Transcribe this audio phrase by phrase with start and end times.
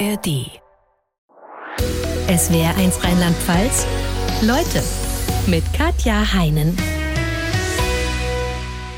[0.00, 0.50] ARD.
[2.26, 3.86] Es wäre eins Rheinland-Pfalz.
[4.42, 4.82] Leute
[5.46, 6.76] mit Katja Heinen.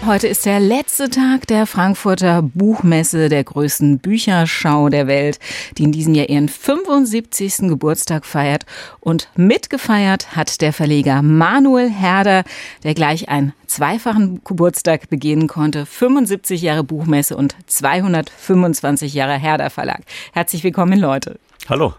[0.07, 5.41] Heute ist der letzte Tag der Frankfurter Buchmesse, der größten Bücherschau der Welt,
[5.77, 7.69] die in diesem Jahr ihren 75.
[7.69, 8.67] Geburtstag feiert.
[9.01, 12.45] Und mitgefeiert hat der Verleger Manuel Herder,
[12.85, 15.87] der gleich einen zweifachen Geburtstag begehen konnte.
[15.87, 20.03] 75 Jahre Buchmesse und 225 Jahre Herder Verlag.
[20.33, 21.41] Herzlich willkommen, Leute.
[21.69, 21.95] Hallo.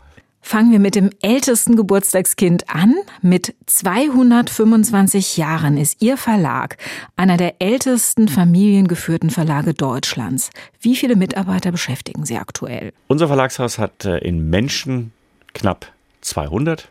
[0.48, 2.96] Fangen wir mit dem ältesten Geburtstagskind an.
[3.22, 6.78] Mit 225 Jahren ist Ihr Verlag
[7.18, 10.52] einer der ältesten familiengeführten Verlage Deutschlands.
[10.80, 12.94] Wie viele Mitarbeiter beschäftigen Sie aktuell?
[13.10, 15.12] Unser Verlagshaus hat äh, in Menschen
[15.54, 16.88] knapp 200.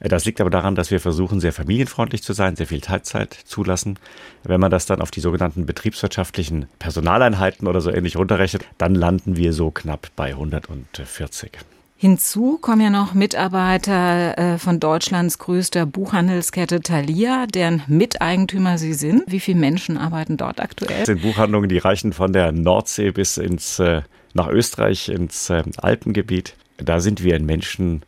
[0.00, 3.34] Äh, das liegt aber daran, dass wir versuchen, sehr familienfreundlich zu sein, sehr viel Teilzeit
[3.34, 3.98] zulassen.
[4.42, 9.36] Wenn man das dann auf die sogenannten betriebswirtschaftlichen Personaleinheiten oder so ähnlich runterrechnet, dann landen
[9.36, 11.58] wir so knapp bei 140.
[11.98, 19.22] Hinzu kommen ja noch Mitarbeiter äh, von Deutschlands größter Buchhandelskette Thalia, deren Miteigentümer Sie sind.
[19.28, 20.98] Wie viele Menschen arbeiten dort aktuell?
[20.98, 24.02] Das sind Buchhandlungen, die reichen von der Nordsee bis ins, äh,
[24.34, 26.54] nach Österreich, ins äh, Alpengebiet.
[26.76, 28.02] Da sind wir in Menschen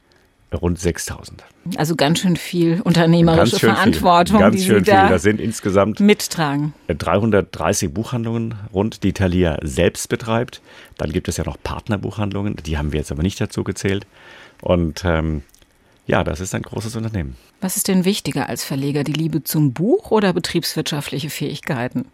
[0.57, 1.45] rund 6000.
[1.77, 4.39] Also ganz schön viel unternehmerische schön Verantwortung.
[4.39, 5.11] Ganz die schön Sie da viel.
[5.11, 6.73] Da sind insgesamt mittragen.
[6.89, 10.63] 330 Buchhandlungen rund, die Thalia selbst betreibt.
[10.97, 14.07] Dann gibt es ja noch Partnerbuchhandlungen, die haben wir jetzt aber nicht dazu gezählt.
[14.63, 15.43] Und ähm,
[16.07, 17.37] ja, das ist ein großes Unternehmen.
[17.61, 22.07] Was ist denn wichtiger als Verleger, die Liebe zum Buch oder betriebswirtschaftliche Fähigkeiten?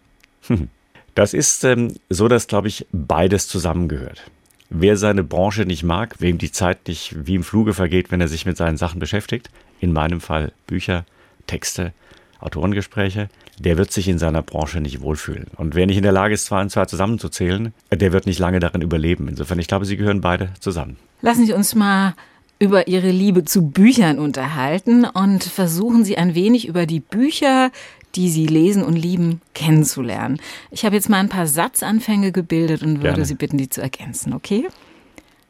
[1.15, 4.25] Das ist ähm, so, dass, glaube ich, beides zusammengehört.
[4.71, 8.29] Wer seine Branche nicht mag, wem die Zeit nicht wie im Fluge vergeht, wenn er
[8.29, 11.05] sich mit seinen Sachen beschäftigt, in meinem Fall Bücher,
[11.47, 11.93] Texte,
[12.41, 15.47] Autorengespräche, der wird sich in seiner Branche nicht wohlfühlen.
[15.57, 18.61] Und wer nicht in der Lage ist, zwei und zwei zusammenzuzählen, der wird nicht lange
[18.61, 19.29] darin überleben.
[19.29, 20.97] Insofern, ich glaube, sie gehören beide zusammen.
[21.21, 22.15] Lassen Sie uns mal
[22.59, 27.71] über Ihre Liebe zu Büchern unterhalten und versuchen Sie ein wenig über die Bücher,
[28.17, 30.41] die Sie lesen und lieben, kennenzulernen.
[30.71, 33.25] Ich habe jetzt mal ein paar Satzanfänge gebildet und würde Gerne.
[33.25, 34.69] Sie bitten, die zu ergänzen, okay?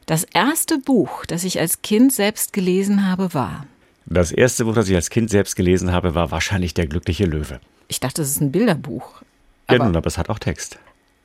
[0.05, 3.65] Das erste Buch, das ich als Kind selbst gelesen habe, war.
[4.05, 7.59] Das erste Buch, das ich als Kind selbst gelesen habe, war wahrscheinlich Der glückliche Löwe.
[7.87, 9.21] Ich dachte, es ist ein Bilderbuch.
[9.69, 10.77] Ja, Aber nun, aber es hat auch Text.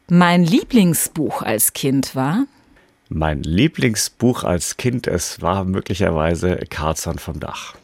[0.08, 2.44] mein Lieblingsbuch als Kind war.
[3.10, 7.74] Mein Lieblingsbuch als Kind, es war möglicherweise Karlsson vom Dach.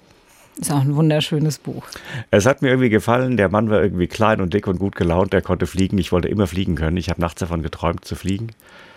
[0.59, 1.85] Ist auch ein wunderschönes Buch.
[2.31, 5.33] Es hat mir irgendwie gefallen, der Mann war irgendwie klein und dick und gut gelaunt,
[5.33, 5.99] der konnte fliegen.
[5.99, 6.97] Ich wollte immer fliegen können.
[6.97, 8.49] Ich habe nachts davon geträumt zu fliegen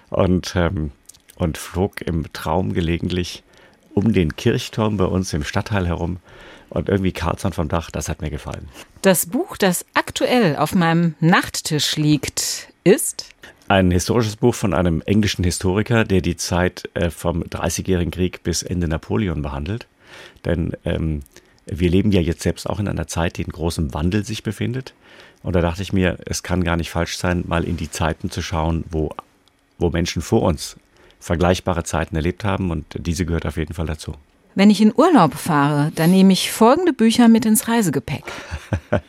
[0.09, 0.91] und, ähm,
[1.35, 3.43] und flog im Traum gelegentlich
[3.93, 6.17] um den Kirchturm bei uns im Stadtteil herum.
[6.69, 8.69] Und irgendwie Karlsson vom Dach, das hat mir gefallen.
[9.01, 13.25] Das Buch, das aktuell auf meinem Nachttisch liegt, ist.
[13.67, 18.63] Ein historisches Buch von einem englischen Historiker, der die Zeit äh, vom Dreißigjährigen Krieg bis
[18.63, 19.87] Ende Napoleon behandelt.
[20.45, 21.21] Denn ähm,
[21.71, 24.93] wir leben ja jetzt selbst auch in einer Zeit, die in großem Wandel sich befindet.
[25.43, 28.29] Und da dachte ich mir, es kann gar nicht falsch sein, mal in die Zeiten
[28.29, 29.11] zu schauen, wo,
[29.77, 30.75] wo Menschen vor uns
[31.19, 32.71] vergleichbare Zeiten erlebt haben.
[32.71, 34.13] Und diese gehört auf jeden Fall dazu.
[34.55, 38.23] Wenn ich in Urlaub fahre, dann nehme ich folgende Bücher mit ins Reisegepäck.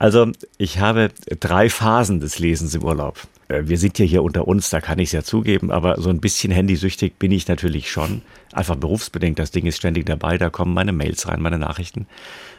[0.00, 3.20] Also ich habe drei Phasen des Lesens im Urlaub.
[3.48, 6.08] Äh, Wir sind ja hier unter uns, da kann ich es ja zugeben, aber so
[6.08, 8.22] ein bisschen handysüchtig bin ich natürlich schon.
[8.54, 12.06] Einfach berufsbedingt, das Ding ist ständig dabei, da kommen meine Mails rein, meine Nachrichten.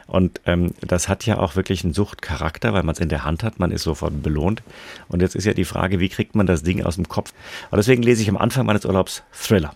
[0.06, 3.42] Und ähm, das hat ja auch wirklich einen Suchtcharakter, weil man es in der Hand
[3.42, 4.62] hat, man ist sofort belohnt.
[5.08, 7.32] Und jetzt ist ja die Frage, wie kriegt man das Ding aus dem Kopf?
[7.72, 9.74] Und deswegen lese ich am Anfang meines Urlaubs Thriller.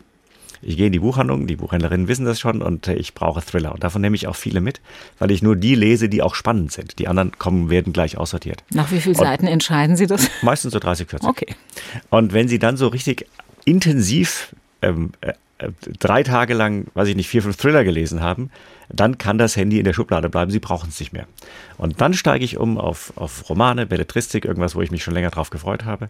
[0.62, 3.72] Ich gehe in die Buchhandlung, die Buchhändlerinnen wissen das schon und äh, ich brauche Thriller.
[3.72, 4.80] Und davon nehme ich auch viele mit,
[5.18, 6.98] weil ich nur die lese, die auch spannend sind.
[6.98, 8.64] Die anderen kommen, werden gleich aussortiert.
[8.70, 10.28] Nach wie vielen Und- Seiten entscheiden Sie das?
[10.42, 11.28] Meistens so 30, 40.
[11.28, 11.54] Okay.
[12.10, 13.26] Und wenn Sie dann so richtig
[13.64, 18.50] intensiv ähm, äh, äh, drei Tage lang, weiß ich nicht, vier, fünf Thriller gelesen haben,
[18.88, 20.50] dann kann das Handy in der Schublade bleiben.
[20.50, 21.26] Sie brauchen es nicht mehr.
[21.76, 25.30] Und dann steige ich um auf, auf Romane, Belletristik, irgendwas, wo ich mich schon länger
[25.30, 26.08] drauf gefreut habe.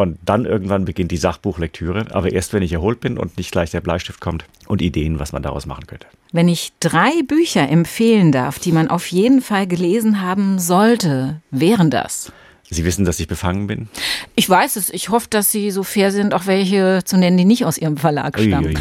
[0.00, 3.70] Und dann irgendwann beginnt die Sachbuchlektüre, aber erst wenn ich erholt bin und nicht gleich
[3.70, 6.06] der Bleistift kommt und Ideen, was man daraus machen könnte.
[6.32, 11.90] Wenn ich drei Bücher empfehlen darf, die man auf jeden Fall gelesen haben sollte, wären
[11.90, 12.32] das.
[12.70, 13.90] Sie wissen, dass ich befangen bin?
[14.36, 14.88] Ich weiß es.
[14.88, 17.98] Ich hoffe, dass Sie so fair sind, auch welche zu nennen, die nicht aus Ihrem
[17.98, 18.74] Verlag stammen.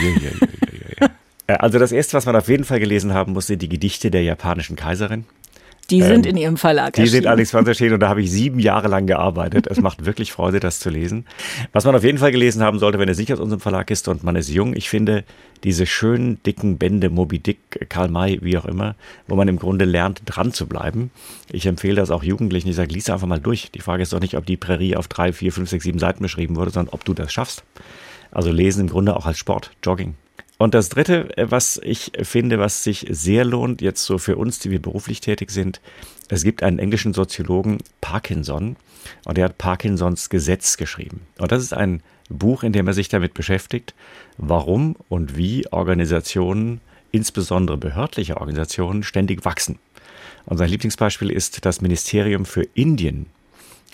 [1.47, 4.21] Also das erste, was man auf jeden Fall gelesen haben muss, sind die Gedichte der
[4.21, 5.25] japanischen Kaiserin.
[5.89, 8.59] Die sind in Ihrem Verlag Die sind allerdings von erschienen und da habe ich sieben
[8.59, 9.67] Jahre lang gearbeitet.
[9.67, 11.25] Es macht wirklich Freude, das zu lesen.
[11.71, 14.07] Was man auf jeden Fall gelesen haben sollte, wenn es nicht aus unserem Verlag ist
[14.07, 15.23] und man ist jung, ich finde
[15.63, 18.95] diese schönen, dicken Bände, Moby Dick, Karl May, wie auch immer,
[19.27, 21.11] wo man im Grunde lernt, dran zu bleiben.
[21.51, 22.69] Ich empfehle das auch Jugendlichen.
[22.69, 23.71] Ich sage, lies einfach mal durch.
[23.71, 26.23] Die Frage ist doch nicht, ob die Prärie auf drei, vier, fünf, sechs, sieben Seiten
[26.23, 27.63] beschrieben wurde, sondern ob du das schaffst.
[28.31, 30.15] Also lesen im Grunde auch als Sport, Jogging.
[30.59, 34.59] Und das Dritte, äh, was ich finde, was sich sehr lohnt, jetzt so für uns,
[34.59, 35.81] die wir beruflich tätig sind,
[36.27, 38.75] es gibt einen englischen Soziologen, Parkinson,
[39.25, 41.21] und der hat Parkinsons Gesetz geschrieben.
[41.39, 43.95] Und das ist ein Buch, in dem er sich damit beschäftigt,
[44.37, 46.81] warum und wie Organisationen,
[47.11, 49.79] insbesondere behördliche Organisationen, ständig wachsen.
[50.45, 53.27] Und sein Lieblingsbeispiel ist das Ministerium für Indien,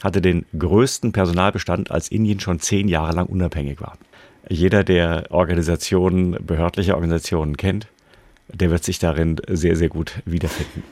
[0.02, 3.98] hatte den größten Personalbestand, als Indien schon zehn Jahre lang unabhängig war.
[4.50, 7.88] Jeder, der Organisationen, behördliche Organisationen kennt,
[8.48, 10.84] der wird sich darin sehr, sehr gut wiederfinden.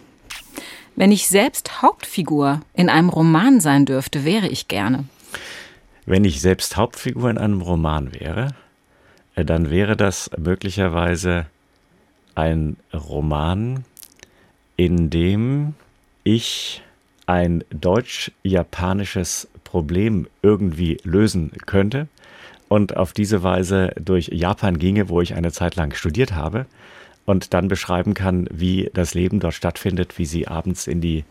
[0.96, 5.06] Wenn ich selbst Hauptfigur in einem Roman sein dürfte, wäre ich gerne.
[6.06, 8.50] Wenn ich selbst Hauptfigur in einem Roman wäre,
[9.36, 11.46] äh, dann wäre das möglicherweise
[12.36, 13.86] ein Roman,
[14.76, 15.76] in dem
[16.24, 16.84] ich
[17.26, 22.08] ein deutsch-japanisches Problem irgendwie lösen könnte
[22.74, 26.66] und auf diese Weise durch Japan ginge, wo ich eine Zeit lang studiert habe
[27.24, 31.24] und dann beschreiben kann, wie das Leben dort stattfindet, wie sie abends in die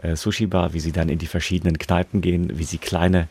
[0.00, 3.26] äh, Sushi-Bar, wie sie dann in die verschiedenen Kneipen gehen, wie sie kleine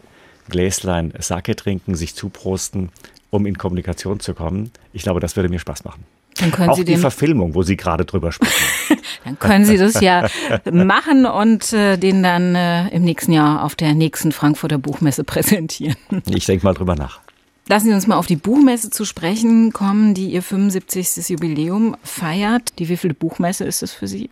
[0.49, 2.89] Gläslein Sake trinken, sich zuprosten,
[3.29, 4.71] um in Kommunikation zu kommen.
[4.91, 6.03] Ich glaube, das würde mir Spaß machen.
[6.37, 8.99] Dann können Auch Sie die Verfilmung, wo Sie gerade drüber sprechen.
[9.23, 10.27] dann können Sie das ja
[10.69, 15.95] machen und äh, den dann äh, im nächsten Jahr auf der nächsten Frankfurter Buchmesse präsentieren.
[16.27, 17.24] ich denke mal drüber nach.
[17.67, 21.29] Lassen Sie uns mal auf die Buchmesse zu sprechen kommen, die Ihr 75.
[21.29, 22.77] Jubiläum feiert.
[22.77, 24.29] Die wievielte Buchmesse ist es für Sie?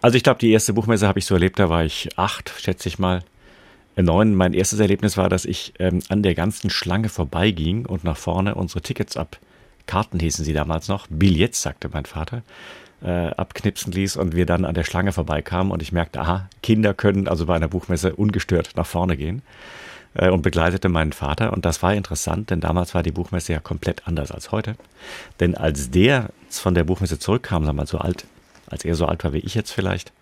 [0.00, 2.88] Also ich glaube, die erste Buchmesse habe ich so erlebt, da war ich acht, schätze
[2.88, 3.22] ich mal.
[3.96, 4.34] Äh, Neun.
[4.34, 8.54] Mein erstes Erlebnis war, dass ich ähm, an der ganzen Schlange vorbeiging und nach vorne
[8.54, 9.38] unsere Tickets ab,
[9.84, 12.42] Karten hießen sie damals noch, Billets, sagte mein Vater,
[13.02, 16.94] äh, abknipsen ließ und wir dann an der Schlange vorbeikamen und ich merkte, aha, Kinder
[16.94, 19.42] können also bei einer Buchmesse ungestört nach vorne gehen
[20.14, 21.52] äh, und begleitete meinen Vater.
[21.52, 24.76] Und das war interessant, denn damals war die Buchmesse ja komplett anders als heute.
[25.40, 28.26] Denn als der von der Buchmesse zurückkam, sagen wir mal so alt,
[28.66, 30.12] als er so alt war wie ich jetzt vielleicht,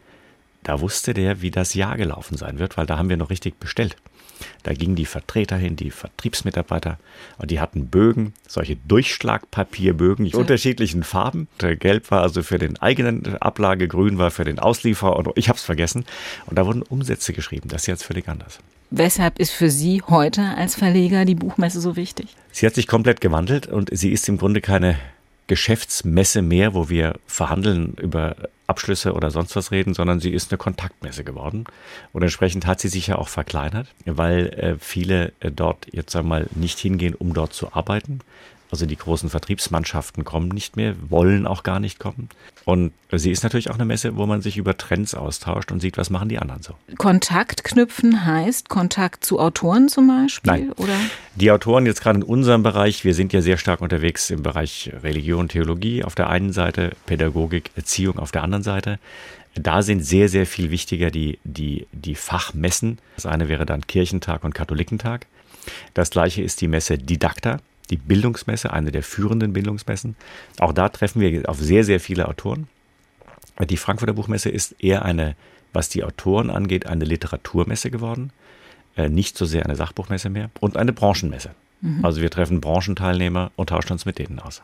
[0.64, 3.58] da wusste der, wie das Jahr gelaufen sein wird, weil da haben wir noch richtig
[3.58, 3.96] bestellt.
[4.62, 6.98] Da gingen die Vertreter hin, die Vertriebsmitarbeiter,
[7.38, 11.48] und die hatten Bögen, solche Durchschlagpapierbögen in unterschiedlichen Farben.
[11.60, 15.48] Der Gelb war also für den eigenen Ablage, Grün war für den Auslieferer und ich
[15.48, 16.04] habe es vergessen.
[16.46, 17.68] Und da wurden Umsätze geschrieben.
[17.68, 18.60] Das ist jetzt völlig anders.
[18.90, 22.34] Weshalb ist für Sie heute als Verleger die Buchmesse so wichtig?
[22.52, 24.96] Sie hat sich komplett gewandelt und sie ist im Grunde keine
[25.46, 28.36] Geschäftsmesse mehr, wo wir verhandeln über
[28.66, 31.64] Abschlüsse oder sonst was reden, sondern sie ist eine Kontaktmesse geworden.
[32.12, 36.46] Und entsprechend hat sie sich ja auch verkleinert, weil äh, viele äh, dort jetzt einmal
[36.54, 38.20] nicht hingehen, um dort zu arbeiten.
[38.70, 42.28] Also die großen Vertriebsmannschaften kommen nicht mehr, wollen auch gar nicht kommen.
[42.66, 45.96] Und sie ist natürlich auch eine Messe, wo man sich über Trends austauscht und sieht,
[45.96, 46.74] was machen die anderen so.
[46.98, 50.52] Kontakt knüpfen heißt Kontakt zu Autoren zum Beispiel?
[50.52, 50.72] Nein.
[50.72, 50.94] Oder?
[51.34, 54.92] Die Autoren jetzt gerade in unserem Bereich, wir sind ja sehr stark unterwegs im Bereich
[55.02, 58.98] Religion, Theologie auf der einen Seite, Pädagogik, Erziehung auf der anderen Seite.
[59.54, 62.98] Da sind sehr, sehr viel wichtiger die, die, die Fachmessen.
[63.16, 65.26] Das eine wäre dann Kirchentag und Katholikentag.
[65.94, 70.16] Das gleiche ist die Messe Didakta, die Bildungsmesse, eine der führenden Bildungsmessen.
[70.58, 72.68] Auch da treffen wir auf sehr, sehr viele Autoren.
[73.68, 75.34] Die Frankfurter Buchmesse ist eher eine,
[75.72, 78.30] was die Autoren angeht, eine Literaturmesse geworden.
[78.96, 81.50] Äh, nicht so sehr eine Sachbuchmesse mehr und eine Branchenmesse.
[82.02, 84.62] Also wir treffen Branchenteilnehmer und tauschen uns mit denen aus.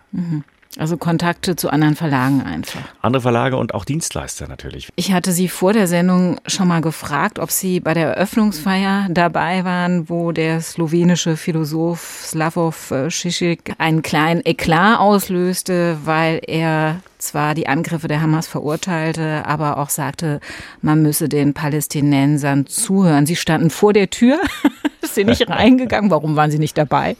[0.78, 2.80] Also Kontakte zu anderen Verlagen einfach.
[3.00, 4.88] Andere Verlage und auch Dienstleister natürlich.
[4.96, 9.64] Ich hatte Sie vor der Sendung schon mal gefragt, ob Sie bei der Eröffnungsfeier dabei
[9.64, 12.72] waren, wo der slowenische Philosoph Slavoj
[13.08, 19.90] Žižek einen kleinen Eklat auslöste, weil er zwar die Angriffe der Hamas verurteilte, aber auch
[19.90, 20.40] sagte,
[20.82, 23.26] man müsse den Palästinensern zuhören.
[23.26, 24.38] Sie standen vor der Tür,
[25.02, 26.10] sind nicht reingegangen.
[26.10, 27.16] Warum waren Sie nicht dabei?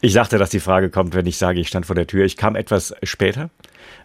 [0.00, 2.24] Ich dachte, dass die Frage kommt, wenn ich sage, ich stand vor der Tür.
[2.24, 3.50] Ich kam etwas später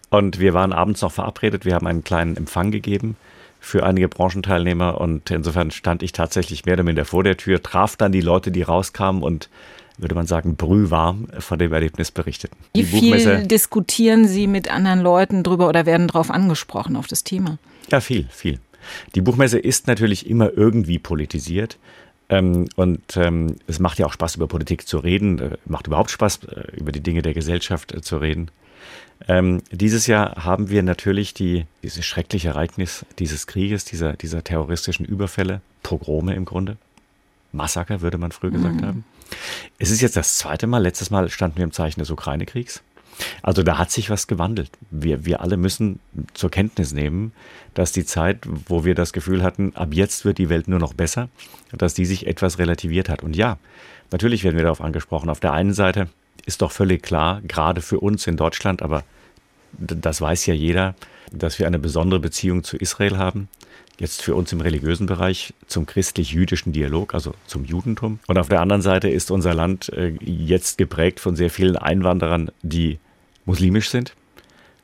[0.10, 1.66] und wir waren abends noch verabredet.
[1.66, 3.16] Wir haben einen kleinen Empfang gegeben
[3.60, 7.96] für einige Branchenteilnehmer und insofern stand ich tatsächlich mehr oder minder vor der Tür, traf
[7.96, 9.50] dann die Leute, die rauskamen und
[9.98, 12.58] würde man sagen, brühwarm von dem Erlebnis berichteten.
[12.74, 17.58] Wie viel diskutieren Sie mit anderen Leuten drüber oder werden darauf angesprochen, auf das Thema?
[17.92, 18.60] Ja, viel, viel.
[19.16, 21.78] Die Buchmesse ist natürlich immer irgendwie politisiert.
[22.30, 25.40] Ähm, und ähm, es macht ja auch Spaß, über Politik zu reden.
[25.40, 28.52] Äh, macht überhaupt Spaß, äh, über die Dinge der Gesellschaft äh, zu reden.
[29.28, 35.06] Ähm, dieses Jahr haben wir natürlich die, dieses schreckliche Ereignis dieses Krieges, dieser, dieser terroristischen
[35.06, 36.78] Überfälle, Pogrome im Grunde.
[37.52, 39.06] Massaker, würde man früher gesagt haben.
[39.80, 40.80] Es ist jetzt das zweite Mal.
[40.80, 42.82] Letztes Mal standen wir im Zeichen des Ukraine-Kriegs.
[43.42, 44.70] Also da hat sich was gewandelt.
[44.92, 46.00] Wir, wir alle müssen
[46.34, 47.34] zur Kenntnis nehmen,
[47.74, 50.94] dass die Zeit, wo wir das Gefühl hatten, ab jetzt wird die Welt nur noch
[50.94, 51.30] besser,
[51.72, 53.24] dass die sich etwas relativiert hat.
[53.24, 53.58] Und ja,
[54.12, 55.30] natürlich werden wir darauf angesprochen.
[55.30, 56.10] Auf der einen Seite
[56.46, 59.04] ist doch völlig klar, gerade für uns in Deutschland, aber
[59.74, 60.96] das weiß ja jeder,
[61.32, 63.50] dass wir eine besondere Beziehung zu Israel haben.
[64.00, 68.20] Jetzt für uns im religiösen Bereich zum christlich-jüdischen Dialog, also zum Judentum.
[68.28, 72.52] Und auf der anderen Seite ist unser Land äh, jetzt geprägt von sehr vielen Einwanderern,
[72.62, 73.00] die
[73.46, 74.14] muslimisch sind.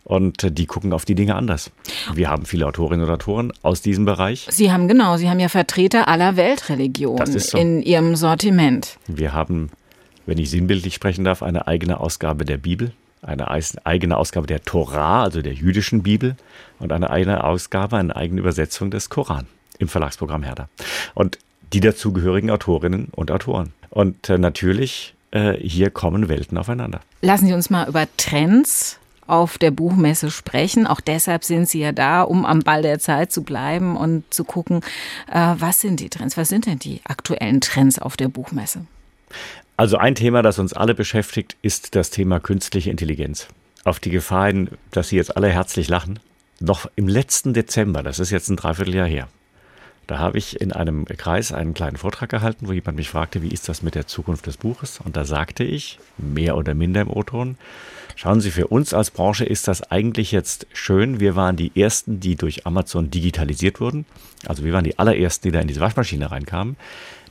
[0.03, 1.69] Und äh, die gucken auf die Dinge anders.
[2.15, 4.47] Wir haben viele Autorinnen und Autoren aus diesem Bereich.
[4.49, 7.57] Sie haben genau, Sie haben ja Vertreter aller Weltreligionen so.
[7.57, 8.97] in Ihrem Sortiment.
[9.05, 9.69] Wir haben,
[10.25, 13.47] wenn ich sinnbildlich sprechen darf, eine eigene Ausgabe der Bibel eine
[13.85, 16.35] eigene Ausgabe der Torah, also der jüdischen Bibel,
[16.79, 19.47] und eine eigene Ausgabe, eine eigene Übersetzung des Koran
[19.79, 20.69] im Verlagsprogramm Herder.
[21.13, 21.39] Und
[21.73, 23.73] die dazugehörigen Autorinnen und Autoren.
[23.89, 27.01] Und äh, natürlich, äh, hier kommen Welten aufeinander.
[27.21, 30.85] Lassen Sie uns mal über Trends auf der Buchmesse sprechen.
[30.85, 34.43] Auch deshalb sind Sie ja da, um am Ball der Zeit zu bleiben und zu
[34.43, 34.81] gucken,
[35.31, 38.85] äh, was sind die Trends, was sind denn die aktuellen Trends auf der Buchmesse?
[39.75, 43.47] Also ein Thema, das uns alle beschäftigt, ist das Thema künstliche Intelligenz.
[43.83, 46.19] Auf die Gefahr hin, dass Sie jetzt alle herzlich lachen.
[46.59, 49.27] Noch im letzten Dezember, das ist jetzt ein Dreivierteljahr her,
[50.07, 53.49] da habe ich in einem Kreis einen kleinen Vortrag gehalten, wo jemand mich fragte, wie
[53.49, 54.99] ist das mit der Zukunft des Buches?
[55.03, 57.57] Und da sagte ich, mehr oder minder im O-Ton,
[58.15, 61.21] schauen Sie, für uns als Branche ist das eigentlich jetzt schön.
[61.21, 64.05] Wir waren die Ersten, die durch Amazon digitalisiert wurden.
[64.45, 66.75] Also wir waren die allerersten, die da in diese Waschmaschine reinkamen.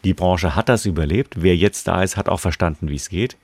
[0.05, 1.43] Die Branche hat das überlebt.
[1.43, 3.37] Wer jetzt da ist, hat auch verstanden, wie es geht.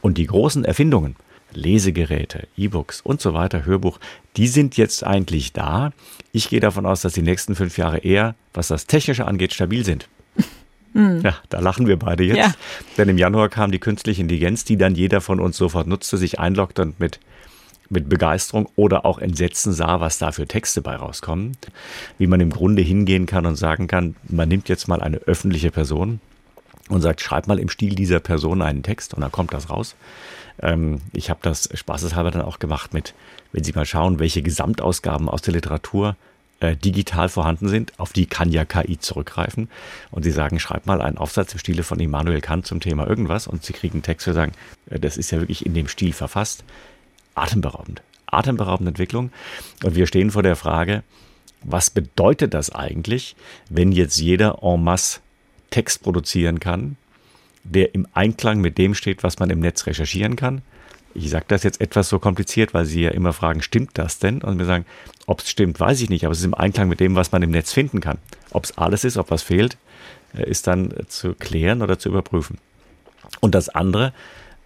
[0.00, 1.16] Und die großen Erfindungen,
[1.52, 3.98] Lesegeräte, E-Books und so weiter, Hörbuch,
[4.36, 5.92] die sind jetzt eigentlich da.
[6.32, 9.84] Ich gehe davon aus, dass die nächsten fünf Jahre eher, was das Technische angeht, stabil
[9.84, 10.08] sind.
[10.92, 11.20] Mhm.
[11.24, 12.36] Ja, da lachen wir beide jetzt.
[12.36, 12.54] Ja.
[12.96, 16.38] Denn im Januar kam die künstliche Intelligenz, die dann jeder von uns sofort nutzte, sich
[16.38, 17.18] einloggte und mit
[17.90, 21.56] mit Begeisterung oder auch Entsetzen sah, was da für Texte bei rauskommen.
[22.18, 25.70] Wie man im Grunde hingehen kann und sagen kann, man nimmt jetzt mal eine öffentliche
[25.70, 26.20] Person
[26.88, 29.96] und sagt, schreib mal im Stil dieser Person einen Text und dann kommt das raus.
[30.60, 33.14] Ähm, ich habe das spaßeshalber dann auch gemacht mit,
[33.52, 36.16] wenn Sie mal schauen, welche Gesamtausgaben aus der Literatur
[36.60, 39.68] äh, digital vorhanden sind, auf die kann ja KI zurückgreifen.
[40.10, 43.46] Und Sie sagen, schreib mal einen Aufsatz im Stile von Immanuel Kant zum Thema irgendwas
[43.46, 44.52] und Sie kriegen einen Text, und sagen,
[44.90, 46.64] äh, das ist ja wirklich in dem Stil verfasst
[47.34, 48.02] atemberaubend.
[48.26, 49.30] Atemberaubende Entwicklung.
[49.82, 51.02] Und wir stehen vor der Frage,
[51.62, 53.36] was bedeutet das eigentlich,
[53.70, 55.20] wenn jetzt jeder en masse
[55.70, 56.96] Text produzieren kann,
[57.64, 60.62] der im Einklang mit dem steht, was man im Netz recherchieren kann?
[61.14, 64.42] Ich sage das jetzt etwas so kompliziert, weil Sie ja immer fragen, stimmt das denn?
[64.42, 64.84] Und wir sagen,
[65.26, 67.42] ob es stimmt, weiß ich nicht, aber es ist im Einklang mit dem, was man
[67.42, 68.18] im Netz finden kann.
[68.50, 69.78] Ob es alles ist, ob was fehlt,
[70.36, 72.58] äh, ist dann zu klären oder zu überprüfen.
[73.40, 74.12] Und das andere,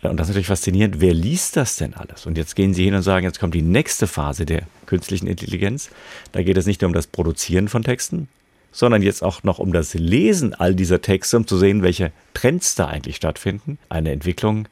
[0.02, 2.26] und das ist natürlich faszinierend, wer liest das denn alles?
[2.26, 5.90] Und jetzt gehen Sie hin und sagen, jetzt kommt die nächste Phase der künstlichen Intelligenz.
[6.32, 8.28] Da geht es nicht nur um das Produzieren von Texten,
[8.70, 12.76] sondern jetzt auch noch um das Lesen all dieser Texte, um zu sehen, welche Trends
[12.76, 13.78] da eigentlich stattfinden.
[13.88, 14.68] Eine Entwicklung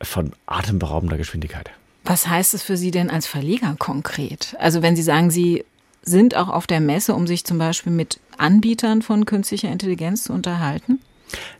[0.00, 1.70] von atemberaubender Geschwindigkeit.
[2.04, 4.56] Was heißt es für Sie denn als Verleger konkret?
[4.58, 5.64] Also wenn Sie sagen, Sie
[6.02, 10.32] sind auch auf der Messe, um sich zum Beispiel mit Anbietern von künstlicher Intelligenz zu
[10.32, 11.00] unterhalten?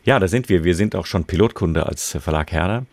[0.03, 0.63] Ja, da sind wir.
[0.63, 2.85] Wir sind auch schon Pilotkunde als Verlag Herder.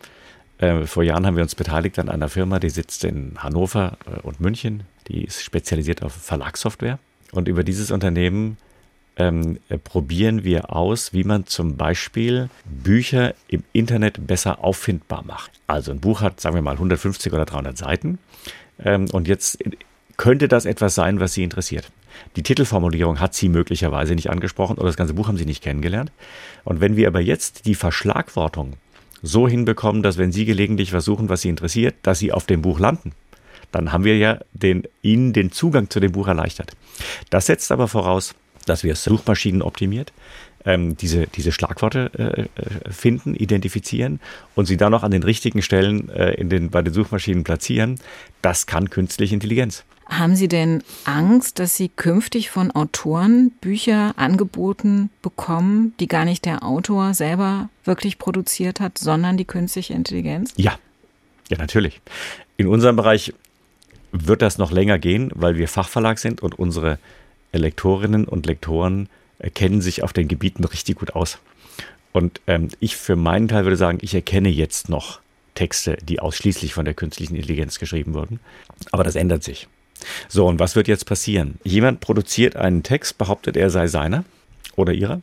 [0.59, 4.19] Äh, vor Jahren haben wir uns beteiligt an einer Firma, die sitzt in Hannover äh,
[4.21, 4.83] und München.
[5.07, 6.99] Die ist spezialisiert auf Verlagssoftware.
[7.31, 8.57] Und über dieses Unternehmen
[9.15, 15.51] ähm, äh, probieren wir aus, wie man zum Beispiel Bücher im Internet besser auffindbar macht.
[15.67, 18.17] Also ein Buch hat, sagen wir mal, 150 oder 300 Seiten.
[18.83, 19.59] Ähm, und jetzt
[20.17, 21.91] könnte das etwas sein, was Sie interessiert.
[22.35, 26.11] Die Titelformulierung hat sie möglicherweise nicht angesprochen oder das ganze Buch haben sie nicht kennengelernt.
[26.63, 28.73] Und wenn wir aber jetzt die Verschlagwortung
[29.21, 32.79] so hinbekommen, dass wenn Sie gelegentlich versuchen, was Sie interessiert, dass Sie auf dem Buch
[32.79, 33.11] landen,
[33.71, 36.71] dann haben wir ja den, Ihnen den Zugang zu dem Buch erleichtert.
[37.29, 38.33] Das setzt aber voraus,
[38.65, 40.13] dass wir Suchmaschinen optimiert,
[40.65, 44.19] ähm, diese, diese Schlagworte äh, äh, finden, identifizieren
[44.55, 47.99] und sie dann noch an den richtigen Stellen äh, in den, bei den Suchmaschinen platzieren.
[48.41, 49.85] Das kann künstliche Intelligenz.
[50.09, 56.45] Haben Sie denn Angst, dass Sie künftig von Autoren Bücher angeboten bekommen, die gar nicht
[56.45, 60.53] der Autor selber wirklich produziert hat, sondern die künstliche Intelligenz?
[60.57, 60.77] Ja,
[61.49, 62.01] ja, natürlich.
[62.57, 63.33] In unserem Bereich
[64.11, 66.97] wird das noch länger gehen, weil wir Fachverlag sind und unsere
[67.53, 69.09] Lektorinnen und Lektoren
[69.53, 71.39] kennen sich auf den Gebieten richtig gut aus.
[72.11, 75.19] Und ähm, ich für meinen Teil würde sagen, ich erkenne jetzt noch
[75.55, 78.39] Texte, die ausschließlich von der künstlichen Intelligenz geschrieben wurden.
[78.91, 79.67] Aber das ändert sich.
[80.27, 81.59] So, und was wird jetzt passieren?
[81.63, 84.23] Jemand produziert einen Text, behauptet, er sei seiner
[84.75, 85.21] oder ihrer,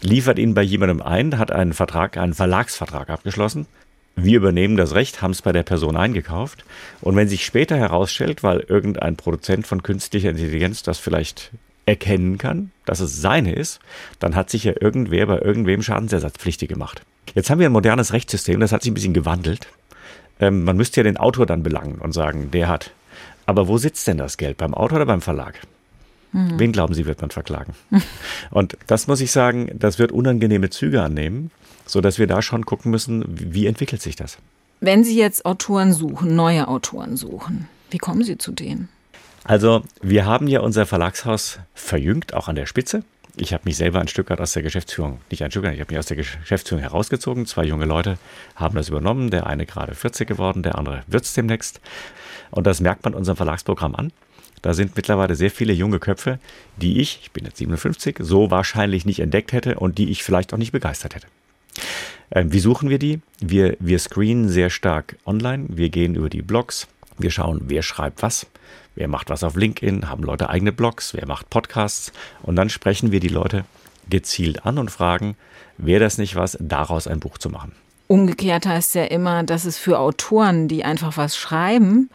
[0.00, 3.66] liefert ihn bei jemandem ein, hat einen Vertrag, einen Verlagsvertrag abgeschlossen.
[4.14, 6.64] Wir übernehmen das Recht, haben es bei der Person eingekauft.
[7.02, 11.50] Und wenn sich später herausstellt, weil irgendein Produzent von künstlicher Intelligenz das vielleicht
[11.84, 13.78] erkennen kann, dass es seine ist,
[14.18, 17.02] dann hat sich ja irgendwer bei irgendwem Schadensersatzpflichtig gemacht.
[17.34, 19.68] Jetzt haben wir ein modernes Rechtssystem, das hat sich ein bisschen gewandelt.
[20.40, 22.92] Ähm, man müsste ja den Autor dann belangen und sagen, der hat.
[23.46, 24.58] Aber wo sitzt denn das Geld?
[24.58, 25.60] Beim Autor oder beim Verlag?
[26.32, 26.58] Mhm.
[26.58, 27.74] Wen glauben Sie, wird man verklagen?
[28.50, 31.50] und das muss ich sagen, das wird unangenehme Züge annehmen,
[31.86, 34.38] sodass wir da schon gucken müssen, wie entwickelt sich das?
[34.80, 38.88] Wenn Sie jetzt Autoren suchen, neue Autoren suchen, wie kommen Sie zu denen?
[39.44, 43.04] Also, wir haben ja unser Verlagshaus verjüngt, auch an der Spitze.
[43.36, 45.80] Ich habe mich selber ein Stück weit aus der Geschäftsführung, nicht ein Stück weit, ich
[45.80, 47.46] habe mich aus der Geschäftsführung herausgezogen.
[47.46, 48.18] Zwei junge Leute
[48.56, 49.30] haben das übernommen.
[49.30, 51.80] Der eine gerade 40 geworden, der andere wird es demnächst.
[52.50, 54.12] Und das merkt man unserem Verlagsprogramm an.
[54.62, 56.38] Da sind mittlerweile sehr viele junge Köpfe,
[56.76, 60.52] die ich, ich bin jetzt 57, so wahrscheinlich nicht entdeckt hätte und die ich vielleicht
[60.52, 61.26] auch nicht begeistert hätte.
[62.30, 63.20] Ähm, wie suchen wir die?
[63.38, 65.66] Wir, wir screenen sehr stark online.
[65.68, 66.88] Wir gehen über die Blogs.
[67.18, 68.46] Wir schauen, wer schreibt was.
[68.94, 70.08] Wer macht was auf LinkedIn?
[70.08, 71.14] Haben Leute eigene Blogs?
[71.14, 72.12] Wer macht Podcasts?
[72.42, 73.64] Und dann sprechen wir die Leute
[74.08, 75.36] gezielt an und fragen,
[75.76, 77.72] wäre das nicht was, daraus ein Buch zu machen?
[78.08, 82.08] Umgekehrt heißt ja immer, dass es für Autoren, die einfach was schreiben,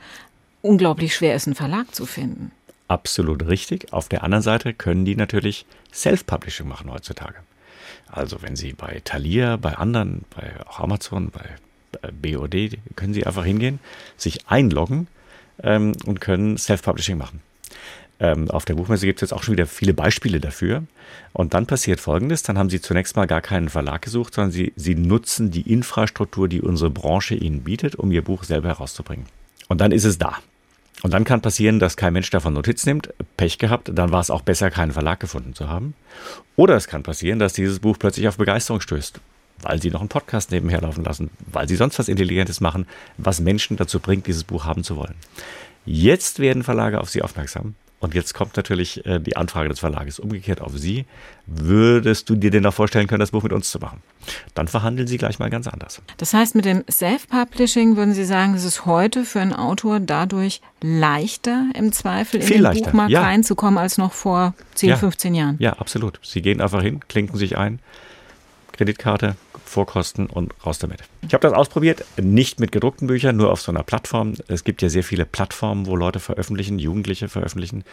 [0.62, 2.51] unglaublich schwer ist, einen Verlag zu finden.
[2.88, 3.94] Absolut richtig.
[3.94, 7.36] Auf der anderen Seite können die natürlich Self-Publishing machen heutzutage.
[8.08, 11.46] Also wenn Sie bei Thalia, bei anderen, bei auch Amazon, bei
[12.12, 13.80] BOD, können Sie einfach hingehen,
[14.18, 15.08] sich einloggen
[15.63, 17.41] ähm, und können Self-Publishing machen.
[18.20, 20.84] Ähm, auf der Buchmesse gibt es jetzt auch schon wieder viele Beispiele dafür.
[21.34, 24.74] Und dann passiert Folgendes, dann haben Sie zunächst mal gar keinen Verlag gesucht, sondern Sie,
[24.75, 29.25] Sie nutzen die Infrastruktur, die unsere Branche Ihnen bietet, um Ihr Buch selber herauszubringen.
[29.70, 30.38] Und dann ist es da.
[31.03, 33.13] Und dann kann passieren, dass kein Mensch davon Notiz nimmt.
[33.38, 35.96] Pech gehabt, dann war es auch besser, keinen Verlag gefunden zu haben.
[36.55, 39.20] Oder es kann passieren, dass dieses Buch plötzlich auf Begeisterung stößt,
[39.62, 42.86] weil sie noch einen Podcast nebenher laufen lassen, weil sie sonst was Intelligentes machen,
[43.17, 45.15] was Menschen dazu bringt, dieses Buch haben zu wollen.
[45.86, 50.20] Jetzt werden Verlage auf sie aufmerksam und jetzt kommt natürlich äh, die Anfrage des Verlages
[50.20, 51.05] umgekehrt auf Sie.
[51.46, 54.01] Würdest du dir denn noch vorstellen können, das Buch mit uns zu machen?
[54.55, 56.01] Dann verhandeln Sie gleich mal ganz anders.
[56.17, 60.61] Das heißt, mit dem Self-Publishing würden Sie sagen, es ist heute für einen Autor dadurch
[60.81, 63.22] leichter, im Zweifel in Viel den leichter, Buchmarkt ja.
[63.22, 64.98] reinzukommen, als noch vor 10, Ja.
[64.98, 65.55] 15 Jahren?
[65.59, 66.20] Ja, absolut.
[66.24, 67.79] Sie gehen einfach hin, klinken sich ein,
[68.72, 69.35] Kreditkarte,
[69.72, 71.00] Vorkosten und raus damit.
[71.25, 74.34] Ich habe das ausprobiert, nicht mit gedruckten Büchern, nur auf so einer Plattform.
[74.48, 77.84] Es gibt ja sehr viele Plattformen, wo Leute veröffentlichen, Jugendliche veröffentlichen,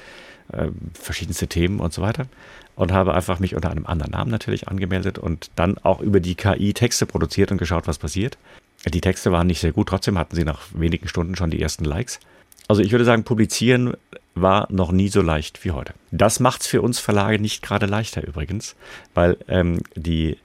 [0.53, 2.27] äh, verschiedenste Themen und so weiter.
[2.75, 6.35] Und habe einfach mich unter einem anderen Namen natürlich angemeldet und dann auch über die
[6.35, 8.39] KI Texte produziert und geschaut, was passiert.
[8.87, 11.85] Die Texte waren nicht sehr gut, trotzdem hatten sie nach wenigen Stunden schon die ersten
[11.85, 12.21] Likes.
[12.69, 13.95] Also ich würde sagen, publizieren
[14.35, 15.95] war noch nie so leicht wie heute.
[16.11, 18.77] Das macht es für uns Verlage nicht gerade leichter übrigens,
[19.15, 20.37] weil ähm, die,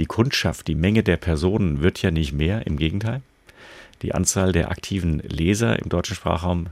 [0.00, 3.20] die Kundschaft, die Menge der Personen wird ja nicht mehr, im Gegenteil.
[4.02, 6.68] Die Anzahl der aktiven Leser im deutschen Sprachraum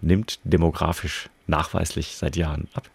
[0.00, 2.88] nimmt demografisch nachweislich seit Jahren ab.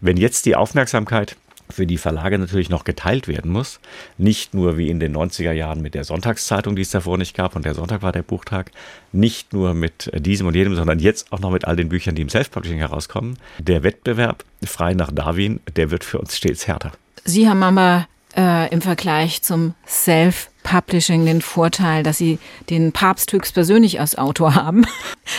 [0.00, 1.36] Wenn jetzt die Aufmerksamkeit
[1.68, 3.80] für die Verlage natürlich noch geteilt werden muss,
[4.18, 7.56] nicht nur wie in den 90er Jahren mit der Sonntagszeitung, die es davor nicht gab,
[7.56, 8.70] und der Sonntag war der Buchtag,
[9.10, 12.22] nicht nur mit diesem und jedem, sondern jetzt auch noch mit all den Büchern, die
[12.22, 13.38] im Self-Publishing herauskommen.
[13.58, 16.92] Der Wettbewerb frei nach Darwin, der wird für uns stets härter.
[17.24, 22.38] Sie haben aber äh, im Vergleich zum Self-Publishing den Vorteil, dass Sie
[22.70, 24.86] den Papst höchstpersönlich als Autor haben.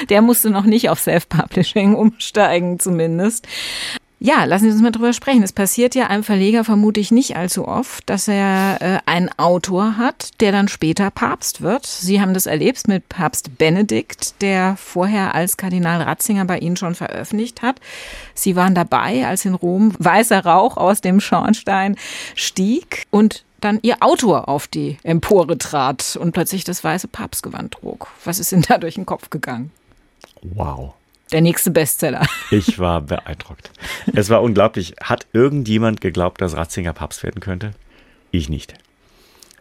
[0.10, 3.48] Der musste noch nicht auf Self-Publishing umsteigen, zumindest.
[4.26, 5.44] Ja, lassen Sie uns mal drüber sprechen.
[5.44, 10.40] Es passiert ja einem Verleger vermutlich nicht allzu oft, dass er äh, einen Autor hat,
[10.40, 11.86] der dann später Papst wird.
[11.86, 16.96] Sie haben das erlebt mit Papst Benedikt, der vorher als Kardinal Ratzinger bei Ihnen schon
[16.96, 17.82] veröffentlicht hat.
[18.34, 21.98] Sie waren dabei, als in Rom weißer Rauch aus dem Schornstein
[22.34, 28.08] stieg und dann Ihr Autor auf die Empore trat und plötzlich das weiße Papstgewand trug.
[28.24, 29.72] Was ist Ihnen da durch den Kopf gegangen?
[30.42, 30.94] Wow.
[31.34, 32.26] Der nächste Bestseller.
[32.52, 33.72] Ich war beeindruckt.
[34.14, 34.94] Es war unglaublich.
[35.02, 37.72] Hat irgendjemand geglaubt, dass Ratzinger Papst werden könnte?
[38.30, 38.76] Ich nicht.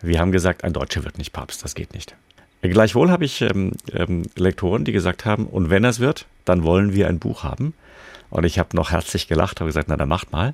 [0.02, 2.14] Wir haben gesagt, ein Deutscher wird nicht Papst, das geht nicht.
[2.60, 6.92] Gleichwohl habe ich ähm, ähm, Lektoren, die gesagt haben, und wenn es wird, dann wollen
[6.92, 7.72] wir ein Buch haben.
[8.28, 10.52] Und ich habe noch herzlich gelacht, habe gesagt, na dann macht mal.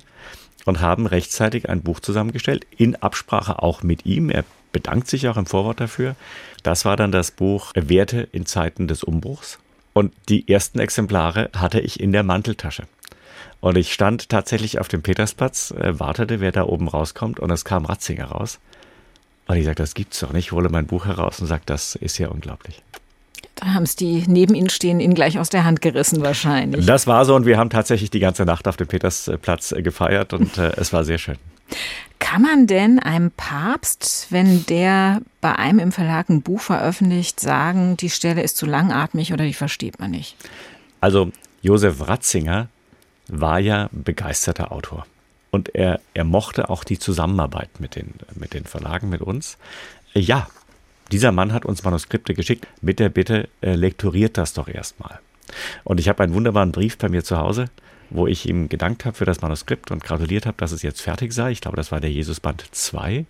[0.63, 4.29] Und haben rechtzeitig ein Buch zusammengestellt, in Absprache auch mit ihm.
[4.29, 6.15] Er bedankt sich auch im Vorwort dafür.
[6.63, 9.59] Das war dann das Buch Werte in Zeiten des Umbruchs.
[9.93, 12.83] Und die ersten Exemplare hatte ich in der Manteltasche.
[13.61, 17.65] Und ich stand tatsächlich auf dem Petersplatz, äh, wartete, wer da oben rauskommt, und es
[17.65, 18.59] kam Ratzinger raus.
[19.47, 20.47] Und ich sagte, das gibt's doch nicht.
[20.47, 22.81] Ich hole mein Buch heraus und sage, das ist ja unglaublich.
[23.55, 26.85] Da haben es die neben Ihnen stehen Ihnen gleich aus der Hand gerissen wahrscheinlich.
[26.85, 30.31] Das war so und wir haben tatsächlich die ganze Nacht auf dem Petersplatz äh, gefeiert
[30.33, 31.37] und äh, es war sehr schön.
[32.19, 37.97] Kann man denn einem Papst, wenn der bei einem im Verlag ein Buch veröffentlicht, sagen,
[37.97, 40.35] die Stelle ist zu langatmig oder die versteht man nicht?
[41.01, 42.67] Also Josef Ratzinger
[43.27, 45.05] war ja begeisterter Autor.
[45.51, 49.57] und er, er mochte auch die Zusammenarbeit mit den, mit den Verlagen, mit uns.
[50.13, 50.47] Ja,
[51.11, 55.19] dieser Mann hat uns Manuskripte geschickt mit der Bitte, äh, lektoriert das doch erstmal.
[55.83, 57.65] Und ich habe einen wunderbaren Brief bei mir zu Hause,
[58.09, 61.33] wo ich ihm gedankt habe für das Manuskript und gratuliert habe, dass es jetzt fertig
[61.33, 61.51] sei.
[61.51, 63.25] Ich glaube, das war der Jesusband 2,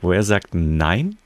[0.00, 1.16] wo er sagt, nein,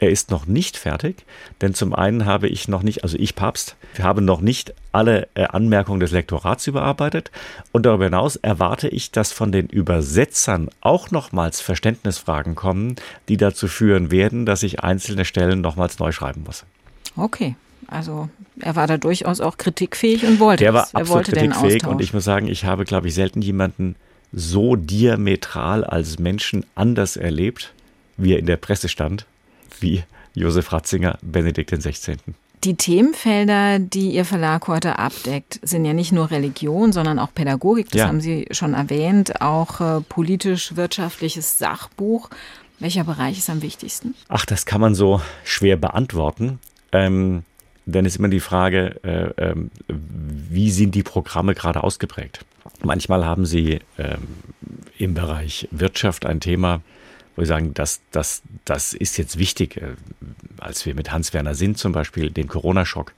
[0.00, 1.26] er ist noch nicht fertig,
[1.60, 5.28] denn zum einen habe ich noch nicht, also ich Papst, wir haben noch nicht alle
[5.34, 7.30] äh, Anmerkungen des Lektorats überarbeitet
[7.70, 12.96] und darüber hinaus erwarte ich, dass von den Übersetzern auch nochmals Verständnisfragen kommen,
[13.28, 16.64] die dazu führen werden, dass ich einzelne Stellen nochmals neu schreiben muss.
[17.14, 17.56] Okay.
[17.86, 18.28] Also
[18.60, 20.94] er war da durchaus auch kritikfähig und wollte Der war es.
[20.94, 23.96] absolut kritikfähig und ich muss sagen, ich habe, glaube ich, selten jemanden
[24.32, 27.72] so diametral als Menschen anders erlebt,
[28.16, 29.26] wie er in der Presse stand
[29.80, 30.02] wie
[30.34, 32.16] Josef Ratzinger, Benedikt XVI.
[32.64, 37.90] Die Themenfelder, die Ihr Verlag heute abdeckt, sind ja nicht nur Religion, sondern auch Pädagogik.
[37.90, 38.08] Das ja.
[38.08, 39.40] haben Sie schon erwähnt.
[39.40, 42.28] Auch äh, politisch-wirtschaftliches Sachbuch.
[42.78, 44.14] Welcher Bereich ist am wichtigsten?
[44.28, 46.58] Ach, das kann man so schwer beantworten.
[46.92, 47.44] Ähm,
[47.92, 49.54] denn es ist immer die Frage, äh, äh,
[49.88, 52.44] wie sind die Programme gerade ausgeprägt?
[52.82, 54.28] Manchmal haben Sie ähm,
[54.98, 56.82] im Bereich Wirtschaft ein Thema,
[57.36, 59.94] wo wir sagen, das, das, das ist jetzt wichtig, äh,
[60.58, 63.12] als wir mit Hans-Werner Sinn zum Beispiel den Corona-Schock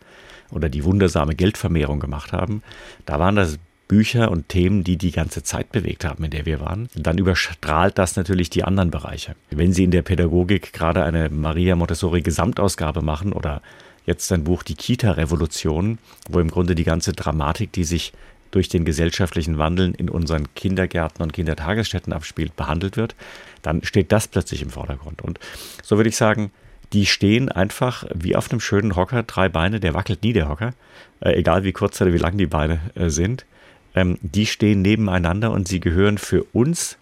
[0.51, 2.63] oder die wundersame Geldvermehrung gemacht haben,
[3.07, 3.59] da waren das
[3.89, 6.89] Bücher und Themen, die die ganze Zeit bewegt haben, in der wir waren.
[6.95, 9.35] Dann überstrahlt das natürlich die anderen Bereiche.
[9.51, 13.61] Wenn Sie in der Pädagogik gerade eine Maria Montessori Gesamtausgabe machen oder
[14.07, 18.13] jetzt ein Buch Die Kita-Revolution, wo im Grunde die ganze Dramatik, die sich
[18.51, 23.15] durch den gesellschaftlichen Wandel in unseren Kindergärten und Kindertagesstätten abspielt, behandelt wird,
[23.63, 25.23] dann steht das plötzlich im Vordergrund.
[25.23, 25.41] Und
[25.83, 26.51] so würde ich sagen,
[26.93, 30.75] die stehen einfach wie auf einem schönen Hocker, drei Beine, der wackelt nie der Hocker,
[31.21, 33.47] äh, egal wie kurz oder wie lang die Beine äh, sind.
[33.95, 36.99] Ähm, die stehen nebeneinander und sie gehören für uns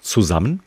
[0.00, 0.62] zusammen.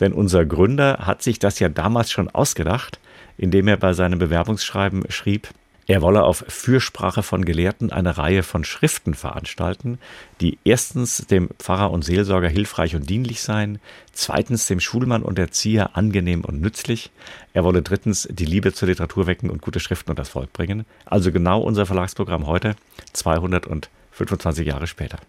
[0.00, 3.00] Denn unser Gründer hat sich das ja damals schon ausgedacht,
[3.38, 5.48] indem er bei seinem Bewerbungsschreiben schrieb,
[5.88, 9.98] er wolle auf Fürsprache von Gelehrten eine Reihe von Schriften veranstalten,
[10.40, 13.78] die erstens dem Pfarrer und Seelsorger hilfreich und dienlich seien,
[14.12, 17.12] zweitens dem Schulmann und Erzieher angenehm und nützlich,
[17.52, 20.86] er wolle drittens die Liebe zur Literatur wecken und gute Schriften unter das Volk bringen.
[21.04, 22.74] Also genau unser Verlagsprogramm heute,
[23.12, 25.20] 225 Jahre später.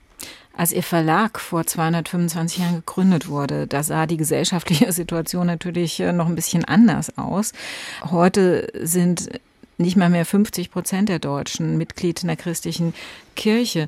[0.53, 6.12] Als Ihr Verlag vor 225 Jahren gegründet wurde, da sah die gesellschaftliche Situation natürlich äh,
[6.12, 7.53] noch ein bisschen anders aus.
[8.03, 9.30] Heute sind
[9.77, 12.95] nicht mal mehr 50 Prozent der Deutschen Mitglied in der christlichen
[13.36, 13.88] Kirche.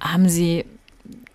[0.00, 0.64] Haben Sie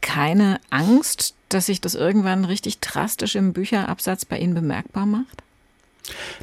[0.01, 5.43] keine Angst, dass sich das irgendwann richtig drastisch im Bücherabsatz bei Ihnen bemerkbar macht?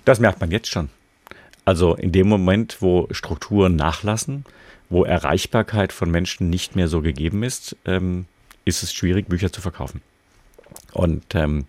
[0.05, 0.89] Das merkt man jetzt schon.
[1.65, 4.45] Also in dem Moment, wo Strukturen nachlassen,
[4.91, 8.27] wo Erreichbarkeit von Menschen nicht mehr so gegeben ist, ähm,
[8.65, 10.03] ist es schwierig, Bücher zu verkaufen.
[10.93, 11.67] Und ähm,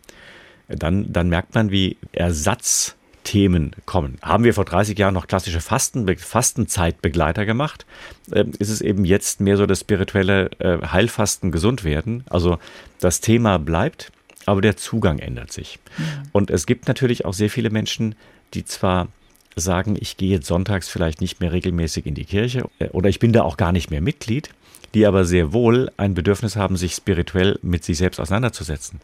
[0.68, 4.18] dann, dann merkt man, wie Ersatz Themen kommen.
[4.22, 7.86] Haben wir vor 30 Jahren noch klassische Fasten, Fastenzeitbegleiter gemacht,
[8.32, 12.24] äh, ist es eben jetzt mehr so das spirituelle äh, Heilfasten, Gesundwerden.
[12.30, 12.60] Also
[13.00, 14.12] das Thema bleibt,
[14.46, 15.80] aber der Zugang ändert sich.
[15.98, 16.04] Mhm.
[16.32, 18.16] Und es gibt natürlich auch sehr viele Menschen,
[18.54, 19.08] die zwar
[19.56, 23.20] sagen, ich gehe jetzt sonntags vielleicht nicht mehr regelmäßig in die Kirche äh, oder ich
[23.20, 24.50] bin da auch gar nicht mehr Mitglied,
[24.94, 29.00] die aber sehr wohl ein Bedürfnis haben, sich spirituell mit sich selbst auseinanderzusetzen.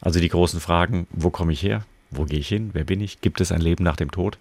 [0.00, 1.84] Also die großen Fragen, wo komme ich her?
[2.10, 2.70] Wo gehe ich hin?
[2.72, 3.20] Wer bin ich?
[3.20, 4.38] Gibt es ein Leben nach dem Tod?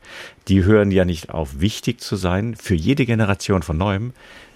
[0.47, 4.13] Die hören ja nicht auf, wichtig zu sein für jede Generation von Neuem,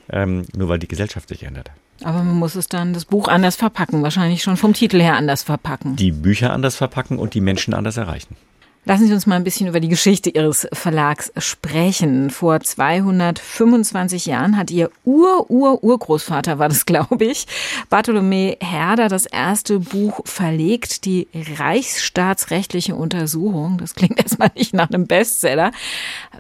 [0.10, 1.72] ähm, nur weil die Gesellschaft sich ändert.
[2.04, 5.44] Aber man muss es dann das Buch anders verpacken, wahrscheinlich schon vom Titel her anders
[5.44, 5.98] verpacken.
[5.98, 8.36] Die Bücher anders verpacken und die Menschen anders erreichen.
[8.84, 12.32] Lassen Sie uns mal ein bisschen über die Geschichte Ihres Verlags sprechen.
[12.32, 17.46] Vor 225 Jahren hat Ihr Ur-Ur-Urgroßvater, war das glaube ich,
[17.92, 23.78] Bartholomä Herder das erste Buch verlegt, die Reichsstaatsrechtliche Untersuchung.
[23.78, 25.72] Das klingt erstmal nicht nach einem Bestseller.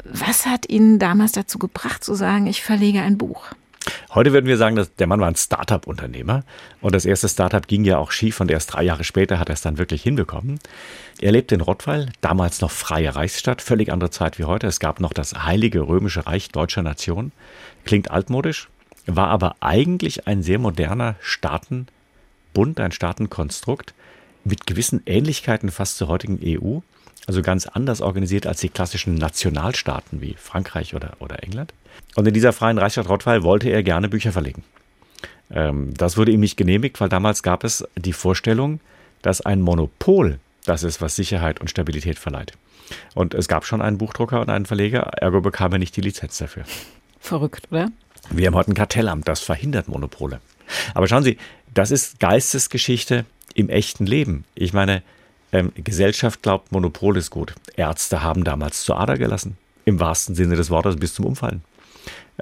[0.03, 3.45] Was hat Ihnen damals dazu gebracht zu sagen, ich verlege ein Buch?
[4.13, 6.43] Heute würden wir sagen, dass der Mann war ein Startup-Unternehmer
[6.81, 9.53] und das erste Startup ging ja auch schief und erst drei Jahre später hat er
[9.53, 10.59] es dann wirklich hinbekommen.
[11.19, 14.67] Er lebt in Rottweil, damals noch freie Reichsstadt, völlig andere Zeit wie heute.
[14.67, 17.31] Es gab noch das Heilige Römische Reich deutscher Nation.
[17.85, 18.69] Klingt altmodisch,
[19.05, 23.93] war aber eigentlich ein sehr moderner Staatenbund, ein Staatenkonstrukt
[24.43, 26.79] mit gewissen Ähnlichkeiten fast zur heutigen EU.
[27.27, 31.73] Also ganz anders organisiert als die klassischen Nationalstaaten wie Frankreich oder, oder England.
[32.15, 34.63] Und in dieser freien Reichsstadt Rottweil wollte er gerne Bücher verlegen.
[35.51, 38.79] Ähm, das wurde ihm nicht genehmigt, weil damals gab es die Vorstellung,
[39.21, 42.53] dass ein Monopol das ist, was Sicherheit und Stabilität verleiht.
[43.13, 46.37] Und es gab schon einen Buchdrucker und einen Verleger, ergo bekam er nicht die Lizenz
[46.37, 46.63] dafür.
[47.19, 47.91] Verrückt, oder?
[48.29, 50.39] Wir haben heute ein Kartellamt, das verhindert Monopole.
[50.93, 51.37] Aber schauen Sie,
[51.73, 54.45] das ist Geistesgeschichte im echten Leben.
[54.55, 55.03] Ich meine,
[55.51, 57.53] ähm, Gesellschaft glaubt, Monopol ist gut.
[57.75, 59.57] Ärzte haben damals zur Ader gelassen.
[59.85, 61.63] Im wahrsten Sinne des Wortes bis zum Umfallen.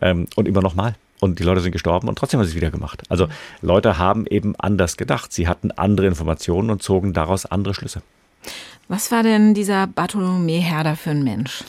[0.02, 0.96] Ähm, und immer noch mal.
[1.20, 3.04] Und die Leute sind gestorben und trotzdem haben sie es wieder gemacht.
[3.10, 3.28] Also
[3.62, 5.34] Leute haben eben anders gedacht.
[5.34, 8.02] Sie hatten andere Informationen und zogen daraus andere Schlüsse.
[8.88, 11.64] Was war denn dieser Bartholomew Herder für ein Mensch?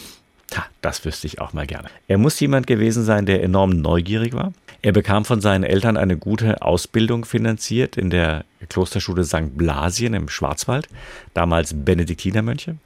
[0.51, 1.89] Ta, das wüsste ich auch mal gerne.
[2.07, 4.53] Er muss jemand gewesen sein, der enorm neugierig war.
[4.83, 9.57] Er bekam von seinen Eltern eine gute Ausbildung finanziert in der Klosterschule St.
[9.57, 10.89] Blasien im Schwarzwald,
[11.35, 12.77] damals Benediktinermönche.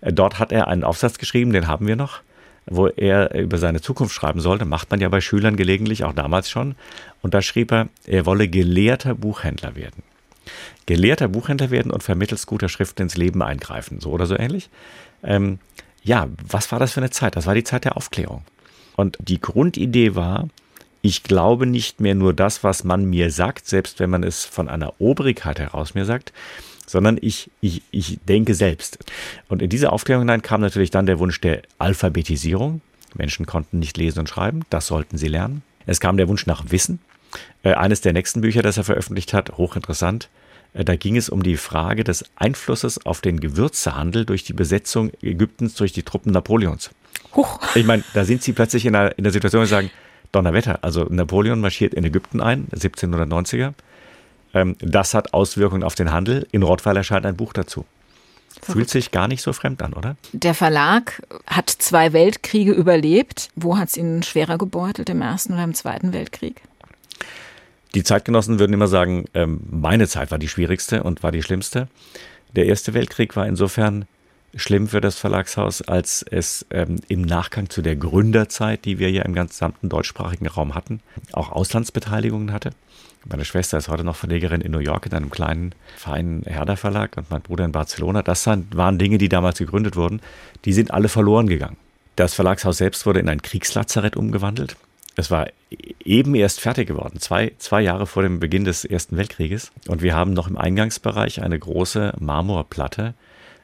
[0.00, 2.20] Dort hat er einen Aufsatz geschrieben, den haben wir noch,
[2.66, 4.64] wo er über seine Zukunft schreiben sollte.
[4.64, 6.76] Macht man ja bei Schülern gelegentlich, auch damals schon.
[7.20, 10.04] Und da schrieb er, er wolle gelehrter Buchhändler werden.
[10.86, 14.70] Gelehrter Buchhändler werden und vermittels guter Schriften ins Leben eingreifen, so oder so ähnlich.
[15.24, 15.58] Ähm,
[16.02, 17.34] ja, was war das für eine Zeit?
[17.34, 18.42] Das war die Zeit der Aufklärung.
[18.96, 20.48] Und die Grundidee war,
[21.02, 24.68] ich glaube nicht mehr nur das, was man mir sagt, selbst wenn man es von
[24.68, 26.32] einer Obrigkeit heraus mir sagt,
[26.86, 28.98] sondern ich, ich, ich denke selbst.
[29.48, 32.80] Und in diese Aufklärung hinein kam natürlich dann der Wunsch der Alphabetisierung.
[33.14, 35.62] Menschen konnten nicht lesen und schreiben, das sollten sie lernen.
[35.86, 37.00] Es kam der Wunsch nach Wissen.
[37.62, 40.28] Äh, eines der nächsten Bücher, das er veröffentlicht hat, hochinteressant,
[40.74, 45.12] äh, da ging es um die Frage des Einflusses auf den Gewürzehandel durch die Besetzung
[45.22, 46.90] Ägyptens durch die Truppen Napoleons.
[47.34, 47.60] Huch.
[47.74, 49.90] Ich meine, da sind sie plötzlich in der, in der Situation, sie sagen,
[50.32, 53.72] Donnerwetter, also Napoleon marschiert in Ägypten ein, 1790er.
[54.54, 56.46] Ähm, das hat Auswirkungen auf den Handel.
[56.52, 57.84] In Rottweil erscheint ein Buch dazu.
[58.48, 58.72] Verrückt.
[58.72, 60.16] Fühlt sich gar nicht so fremd an, oder?
[60.32, 63.48] Der Verlag hat zwei Weltkriege überlebt.
[63.54, 66.62] Wo hat es ihn schwerer gebeutelt, im Ersten oder im Zweiten Weltkrieg?
[67.94, 71.88] Die Zeitgenossen würden immer sagen, ähm, meine Zeit war die schwierigste und war die schlimmste.
[72.54, 74.06] Der Erste Weltkrieg war insofern
[74.54, 79.22] schlimm für das Verlagshaus, als es ähm, im Nachgang zu der Gründerzeit, die wir ja
[79.22, 81.00] im gesamten deutschsprachigen Raum hatten,
[81.32, 82.70] auch Auslandsbeteiligungen hatte.
[83.26, 87.16] Meine Schwester ist heute noch Verlegerin in New York in einem kleinen, feinen Herder Verlag
[87.16, 88.22] und mein Bruder in Barcelona.
[88.22, 90.20] Das waren Dinge, die damals gegründet wurden.
[90.64, 91.76] Die sind alle verloren gegangen.
[92.16, 94.76] Das Verlagshaus selbst wurde in ein Kriegslazarett umgewandelt.
[95.16, 95.48] Es war
[96.02, 99.70] eben erst fertig geworden, zwei, zwei Jahre vor dem Beginn des Ersten Weltkrieges.
[99.86, 103.14] Und wir haben noch im Eingangsbereich eine große Marmorplatte,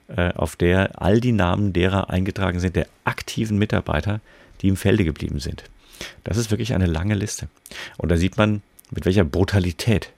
[0.09, 4.21] auf der all die Namen derer eingetragen sind, der aktiven Mitarbeiter,
[4.63, 5.65] die im Felde geblieben sind.
[6.25, 7.49] Das ist wirklich eine lange Liste.
[7.97, 10.11] Und da sieht man, mit welcher Brutalität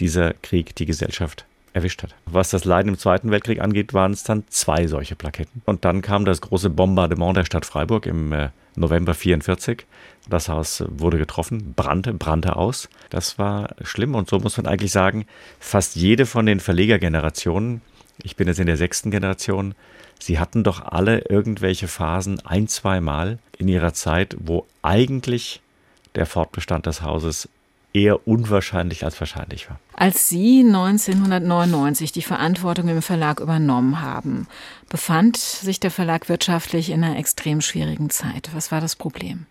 [0.00, 2.14] dieser Krieg die Gesellschaft erwischt hat.
[2.26, 5.62] Was das Leiden im Zweiten Weltkrieg angeht, waren es dann zwei solche Plaketten.
[5.64, 9.84] Und dann kam das große Bombardement der Stadt Freiburg im äh, November 44.
[10.28, 12.88] Das Haus wurde getroffen, brannte, brannte aus.
[13.10, 15.26] Das war schlimm und so muss man eigentlich sagen,
[15.58, 17.80] fast jede von den Verlegergenerationen,
[18.22, 19.74] ich bin jetzt in der sechsten Generation,
[20.18, 25.60] sie hatten doch alle irgendwelche Phasen ein, zweimal in ihrer Zeit, wo eigentlich
[26.14, 27.48] der Fortbestand des Hauses
[27.92, 29.78] eher unwahrscheinlich als wahrscheinlich war.
[29.94, 34.46] Als Sie 1999 die Verantwortung im Verlag übernommen haben,
[34.88, 38.50] befand sich der Verlag wirtschaftlich in einer extrem schwierigen Zeit.
[38.52, 39.46] Was war das Problem?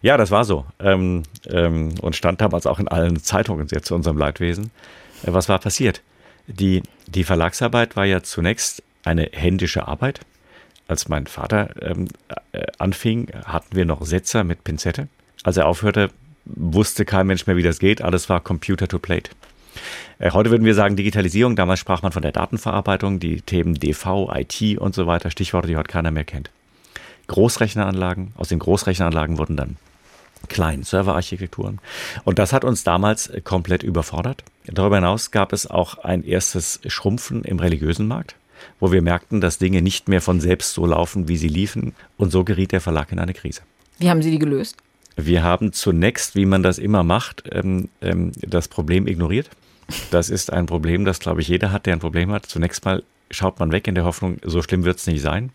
[0.00, 0.64] Ja, das war so.
[0.80, 4.70] Ähm, ähm, und stand damals auch in allen Zeitungen sehr zu unserem Leidwesen.
[5.22, 6.02] Äh, was war passiert?
[6.46, 10.20] Die, die Verlagsarbeit war ja zunächst eine händische Arbeit.
[10.88, 12.08] Als mein Vater ähm,
[12.52, 15.08] äh, anfing, hatten wir noch Setzer mit Pinzette.
[15.42, 16.10] Als er aufhörte,
[16.44, 18.02] wusste kein Mensch mehr, wie das geht.
[18.02, 19.30] Alles war Computer to Plate.
[20.18, 21.56] Äh, heute würden wir sagen Digitalisierung.
[21.56, 25.30] Damals sprach man von der Datenverarbeitung, die Themen DV, IT und so weiter.
[25.30, 26.50] Stichworte, die heute keiner mehr kennt.
[27.28, 28.32] Großrechneranlagen.
[28.36, 29.76] Aus den Großrechneranlagen wurden dann
[30.48, 31.80] kleinen Serverarchitekturen.
[32.24, 34.42] Und das hat uns damals komplett überfordert.
[34.66, 38.36] Darüber hinaus gab es auch ein erstes Schrumpfen im religiösen Markt,
[38.80, 41.94] wo wir merkten, dass Dinge nicht mehr von selbst so laufen, wie sie liefen.
[42.16, 43.62] Und so geriet der Verlag in eine Krise.
[43.98, 44.76] Wie haben Sie die gelöst?
[45.16, 49.50] Wir haben zunächst, wie man das immer macht, ähm, ähm, das Problem ignoriert.
[50.10, 52.46] Das ist ein Problem, das, glaube ich, jeder hat, der ein Problem hat.
[52.46, 55.50] Zunächst mal schaut man weg in der Hoffnung, so schlimm wird es nicht sein.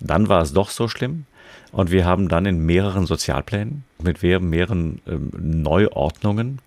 [0.00, 1.26] Dann war es doch so schlimm.
[1.72, 6.60] Und wir haben dann in mehreren Sozialplänen, mit mehreren ähm, Neuordnungen,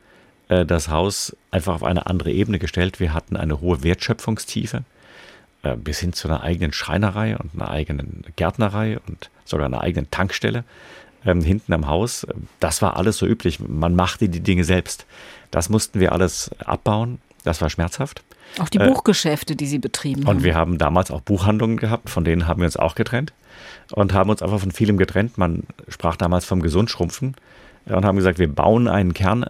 [0.50, 3.00] äh, das Haus einfach auf eine andere Ebene gestellt.
[3.00, 4.84] Wir hatten eine hohe Wertschöpfungstiefe
[5.64, 10.12] äh, bis hin zu einer eigenen Schreinerei und einer eigenen Gärtnerei und sogar einer eigenen
[10.12, 10.64] Tankstelle
[11.26, 12.28] ähm, hinten am Haus.
[12.60, 13.60] Das war alles so üblich.
[13.60, 15.06] Man machte die Dinge selbst.
[15.52, 17.20] Das mussten wir alles abbauen.
[17.44, 18.24] Das war schmerzhaft.
[18.58, 20.38] Auch die äh, Buchgeschäfte, die Sie betrieben haben.
[20.38, 23.34] Und wir haben damals auch Buchhandlungen gehabt, von denen haben wir uns auch getrennt
[23.92, 25.38] und haben uns einfach von vielem getrennt.
[25.38, 27.36] Man sprach damals vom Gesundschrumpfen
[27.86, 29.46] und haben gesagt, wir bauen einen Kern,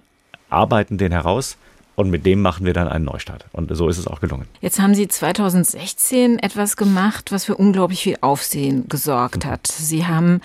[0.49, 1.57] arbeiten den heraus
[1.95, 3.45] und mit dem machen wir dann einen Neustart.
[3.51, 4.47] Und so ist es auch gelungen.
[4.61, 9.67] Jetzt haben Sie 2016 etwas gemacht, was für unglaublich viel Aufsehen gesorgt hat.
[9.67, 10.39] Sie haben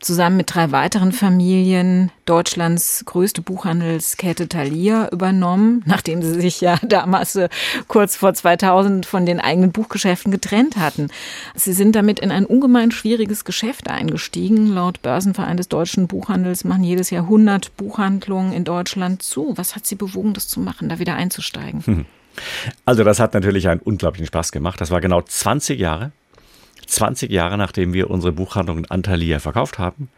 [0.00, 7.36] zusammen mit drei weiteren Familien Deutschlands größte Buchhandelskette Thalia übernommen, nachdem sie sich ja damals
[7.36, 7.48] äh,
[7.88, 11.08] kurz vor 2000 von den eigenen Buchgeschäften getrennt hatten.
[11.54, 14.68] Sie sind damit in ein ungemein schwieriges Geschäft eingestiegen.
[14.68, 19.52] Laut Börsenverein des deutschen Buchhandels machen jedes Jahr 100 Buchhandlungen in Deutschland zu.
[19.56, 21.84] Was hat Sie bewogen, das zu machen, da wieder einzusteigen?
[21.84, 22.06] Hm.
[22.84, 24.80] Also das hat natürlich einen unglaublichen Spaß gemacht.
[24.80, 26.12] Das war genau 20 Jahre
[26.90, 30.08] 20 Jahre nachdem wir unsere Buchhandlung Antalya verkauft haben,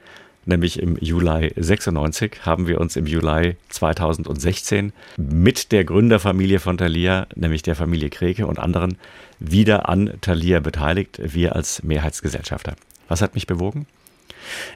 [0.46, 7.26] nämlich im Juli 96, haben wir uns im Juli 2016 mit der Gründerfamilie von Thalia,
[7.34, 8.96] nämlich der Familie Kreke und anderen,
[9.38, 12.74] wieder an Thalia beteiligt, wir als Mehrheitsgesellschafter.
[13.08, 13.86] Was hat mich bewogen?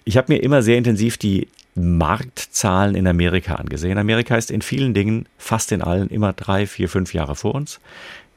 [0.04, 3.98] Ich habe mir immer sehr intensiv die Marktzahlen in Amerika angesehen.
[3.98, 7.80] Amerika ist in vielen Dingen, fast in allen, immer drei, vier, fünf Jahre vor uns.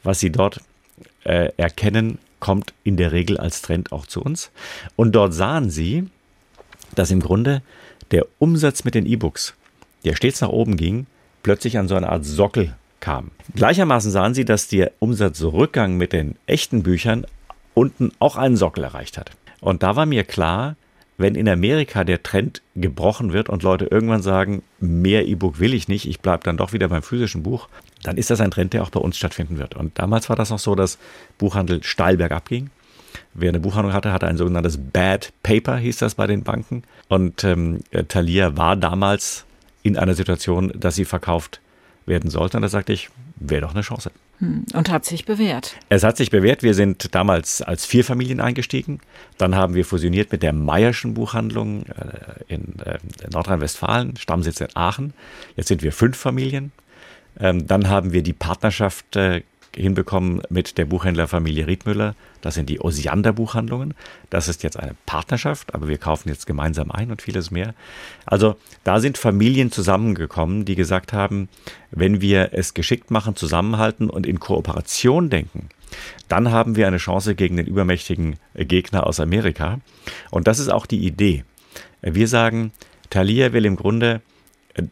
[0.04, 0.62] Was Sie dort
[1.24, 4.52] äh, erkennen, kommt in der Regel als Trend auch zu uns.
[4.96, 6.06] Und dort sahen sie,
[6.96, 7.62] dass im Grunde
[8.12, 9.54] der Umsatz mit den E-Books,
[10.06, 11.06] der stets nach oben ging,
[11.44, 13.32] plötzlich an so eine Art Sockel kam.
[13.56, 17.26] Gleichermaßen sahen sie, dass der Umsatzrückgang mit den echten Büchern
[17.74, 19.32] unten auch einen Sockel erreicht hat.
[19.62, 20.76] Und da war mir klar,
[21.18, 25.88] wenn in Amerika der Trend gebrochen wird und Leute irgendwann sagen, mehr E-Book will ich
[25.90, 27.68] nicht, ich bleibe dann doch wieder beim physischen Buch,
[28.04, 29.76] dann ist das ein Trend, der auch bei uns stattfinden wird.
[29.76, 30.98] Und damals war das noch so, dass
[31.38, 32.70] Buchhandel steil bergab ging.
[33.34, 36.84] Wer eine Buchhandlung hatte, hatte ein sogenanntes Bad Paper, hieß das bei den Banken.
[37.08, 39.46] Und ähm, Thalia war damals
[39.84, 41.60] in einer Situation, dass sie verkauft
[42.06, 42.58] werden sollte.
[42.58, 44.12] Und da sagte ich, wäre doch eine Chance.
[44.40, 45.76] Hm, und hat sich bewährt.
[45.90, 46.64] Es hat sich bewährt.
[46.64, 49.00] Wir sind damals als vier Familien eingestiegen.
[49.38, 52.98] Dann haben wir fusioniert mit der Meierschen Buchhandlung äh, in äh,
[53.32, 55.14] Nordrhein-Westfalen, Stammsitz in Aachen.
[55.56, 56.72] Jetzt sind wir fünf Familien.
[57.40, 59.42] Ähm, dann haben wir die Partnerschaft äh,
[59.76, 62.16] hinbekommen mit der Buchhändlerfamilie Riedmüller.
[62.42, 63.94] Das sind die Osiander Buchhandlungen.
[64.30, 67.74] Das ist jetzt eine Partnerschaft, aber wir kaufen jetzt gemeinsam ein und vieles mehr.
[68.26, 71.50] Also da sind Familien zusammengekommen, die gesagt haben,
[71.92, 75.70] wenn wir es geschickt machen, zusammenhalten und in Kooperation denken,
[76.28, 79.80] dann haben wir eine Chance gegen den übermächtigen Gegner aus Amerika.
[80.30, 81.44] Und das ist auch die Idee.
[82.02, 82.72] Wir sagen,
[83.10, 84.22] Thalia will im Grunde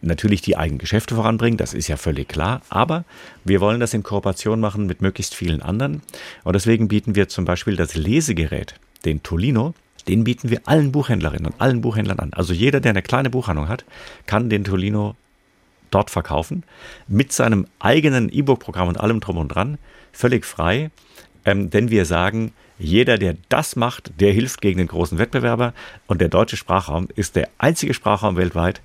[0.01, 3.05] natürlich die eigenen Geschäfte voranbringen, das ist ja völlig klar, aber
[3.43, 6.01] wir wollen das in Kooperation machen mit möglichst vielen anderen.
[6.43, 9.73] Und deswegen bieten wir zum Beispiel das Lesegerät, den Tolino,
[10.07, 12.33] den bieten wir allen Buchhändlerinnen und allen Buchhändlern an.
[12.33, 13.85] Also jeder, der eine kleine Buchhandlung hat,
[14.25, 15.15] kann den Tolino
[15.91, 16.63] dort verkaufen,
[17.07, 19.77] mit seinem eigenen E-Book-Programm und allem drum und dran,
[20.11, 20.91] völlig frei,
[21.45, 25.73] ähm, denn wir sagen, jeder, der das macht, der hilft gegen den großen Wettbewerber.
[26.05, 28.81] Und der deutsche Sprachraum ist der einzige Sprachraum weltweit,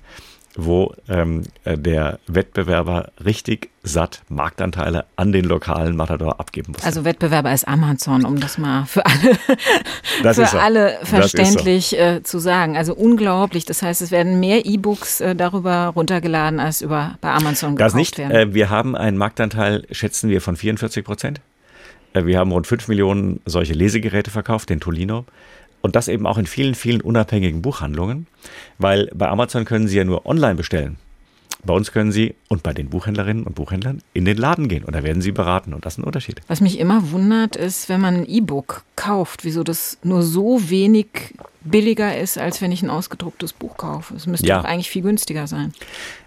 [0.55, 6.83] wo ähm, äh, der Wettbewerber richtig satt Marktanteile an den lokalen Matador abgeben muss.
[6.83, 9.35] Also Wettbewerber ist Amazon, um das mal für alle,
[10.33, 10.57] für so.
[10.57, 11.95] alle verständlich so.
[11.97, 12.77] äh, zu sagen.
[12.77, 13.65] Also unglaublich.
[13.65, 18.17] Das heißt, es werden mehr E-Books äh, darüber runtergeladen, als über bei Amazon das nicht.
[18.17, 18.53] werden.
[18.53, 21.41] Wir haben einen Marktanteil, schätzen wir, von 44 Prozent.
[22.13, 25.25] Wir haben rund 5 Millionen solche Lesegeräte verkauft, den Tolino.
[25.83, 28.25] Und das eben auch in vielen, vielen unabhängigen Buchhandlungen,
[28.77, 30.95] weil bei Amazon können Sie ja nur online bestellen.
[31.65, 34.95] Bei uns können Sie und bei den Buchhändlerinnen und Buchhändlern in den Laden gehen und
[34.95, 36.41] da werden Sie beraten und das ist ein Unterschied.
[36.47, 41.07] Was mich immer wundert, ist, wenn man ein E-Book kauft, wieso das nur so wenig
[41.61, 44.15] billiger ist, als wenn ich ein ausgedrucktes Buch kaufe.
[44.15, 44.57] Es müsste ja.
[44.57, 45.73] doch eigentlich viel günstiger sein.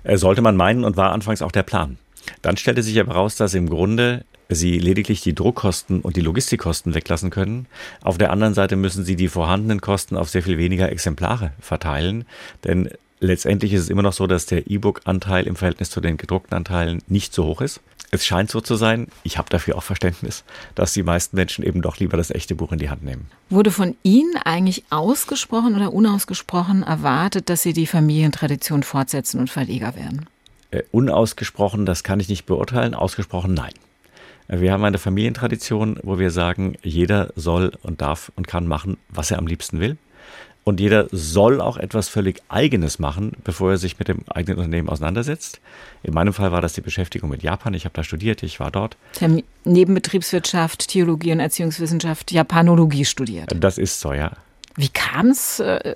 [0.04, 1.96] Äh, sollte man meinen und war anfangs auch der Plan.
[2.42, 6.94] Dann stellte sich aber raus, dass im Grunde Sie lediglich die Druckkosten und die Logistikkosten
[6.94, 7.66] weglassen können.
[8.02, 12.24] Auf der anderen Seite müssen Sie die vorhandenen Kosten auf sehr viel weniger Exemplare verteilen,
[12.64, 16.56] denn letztendlich ist es immer noch so, dass der E-Book-Anteil im Verhältnis zu den gedruckten
[16.56, 17.80] Anteilen nicht so hoch ist.
[18.12, 20.44] Es scheint so zu sein, ich habe dafür auch Verständnis,
[20.76, 23.26] dass die meisten Menschen eben doch lieber das echte Buch in die Hand nehmen.
[23.50, 29.96] Wurde von Ihnen eigentlich ausgesprochen oder unausgesprochen erwartet, dass Sie die Familientradition fortsetzen und Verleger
[29.96, 30.26] werden?
[30.70, 33.72] Äh, unausgesprochen, das kann ich nicht beurteilen, ausgesprochen nein.
[34.48, 39.30] Wir haben eine Familientradition, wo wir sagen, jeder soll und darf und kann machen, was
[39.30, 39.96] er am liebsten will.
[40.62, 44.88] Und jeder soll auch etwas völlig Eigenes machen, bevor er sich mit dem eigenen Unternehmen
[44.88, 45.60] auseinandersetzt.
[46.02, 47.72] In meinem Fall war das die Beschäftigung mit Japan.
[47.74, 48.96] Ich habe da studiert, ich war dort.
[49.12, 53.54] Sie haben neben Betriebswirtschaft, Theologie und Erziehungswissenschaft Japanologie studiert.
[53.60, 54.32] Das ist so, ja.
[54.74, 55.94] Wie kam es äh,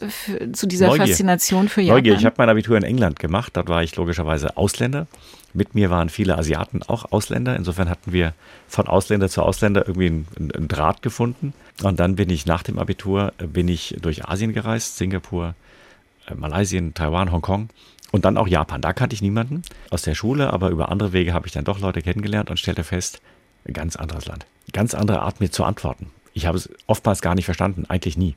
[0.52, 1.08] zu dieser Neugier.
[1.08, 1.96] Faszination für Japan?
[1.96, 2.14] Neugier.
[2.14, 3.56] Ich habe mein Abitur in England gemacht.
[3.56, 5.08] Dort war ich logischerweise Ausländer.
[5.52, 7.56] Mit mir waren viele Asiaten auch Ausländer.
[7.56, 8.34] Insofern hatten wir
[8.68, 11.52] von Ausländer zu Ausländer irgendwie einen, einen Draht gefunden.
[11.82, 15.54] Und dann bin ich nach dem Abitur äh, bin ich durch Asien gereist, Singapur,
[16.28, 17.68] äh, Malaysia, Taiwan, Hongkong
[18.12, 18.80] und dann auch Japan.
[18.80, 21.80] Da kannte ich niemanden aus der Schule, aber über andere Wege habe ich dann doch
[21.80, 23.20] Leute kennengelernt und stellte fest,
[23.72, 24.46] ganz anderes Land.
[24.72, 26.10] Ganz andere Art, mir zu antworten.
[26.32, 28.36] Ich habe es oftmals gar nicht verstanden, eigentlich nie.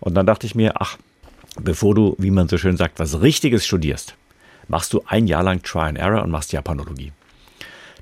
[0.00, 0.98] Und dann dachte ich mir, ach,
[1.60, 4.14] bevor du, wie man so schön sagt, was Richtiges studierst,
[4.68, 7.12] machst du ein Jahr lang Try and Error und machst Japanologie.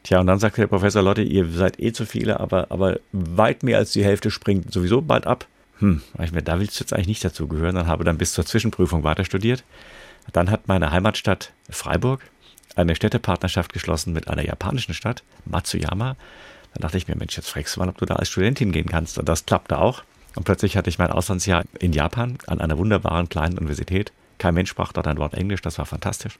[0.03, 3.63] Tja, und dann sagte der Professor, Leute, ihr seid eh zu viele, aber, aber weit
[3.63, 5.47] mehr als die Hälfte springt sowieso bald ab.
[5.79, 7.75] Hm, da willst du jetzt eigentlich nicht dazugehören.
[7.75, 9.65] Dann habe dann bis zur Zwischenprüfung weiter studiert.
[10.33, 12.23] Dann hat meine Heimatstadt Freiburg
[12.77, 16.17] eine Städtepartnerschaft geschlossen mit einer japanischen Stadt, Matsuyama.
[16.75, 18.87] Dann dachte ich mir, Mensch, jetzt fragst du mal, ob du da als Studentin gehen
[18.87, 19.19] kannst.
[19.19, 20.03] Und das klappte auch.
[20.35, 24.13] Und plötzlich hatte ich mein Auslandsjahr in Japan an einer wunderbaren kleinen Universität.
[24.39, 26.39] Kein Mensch sprach dort ein Wort Englisch, das war fantastisch.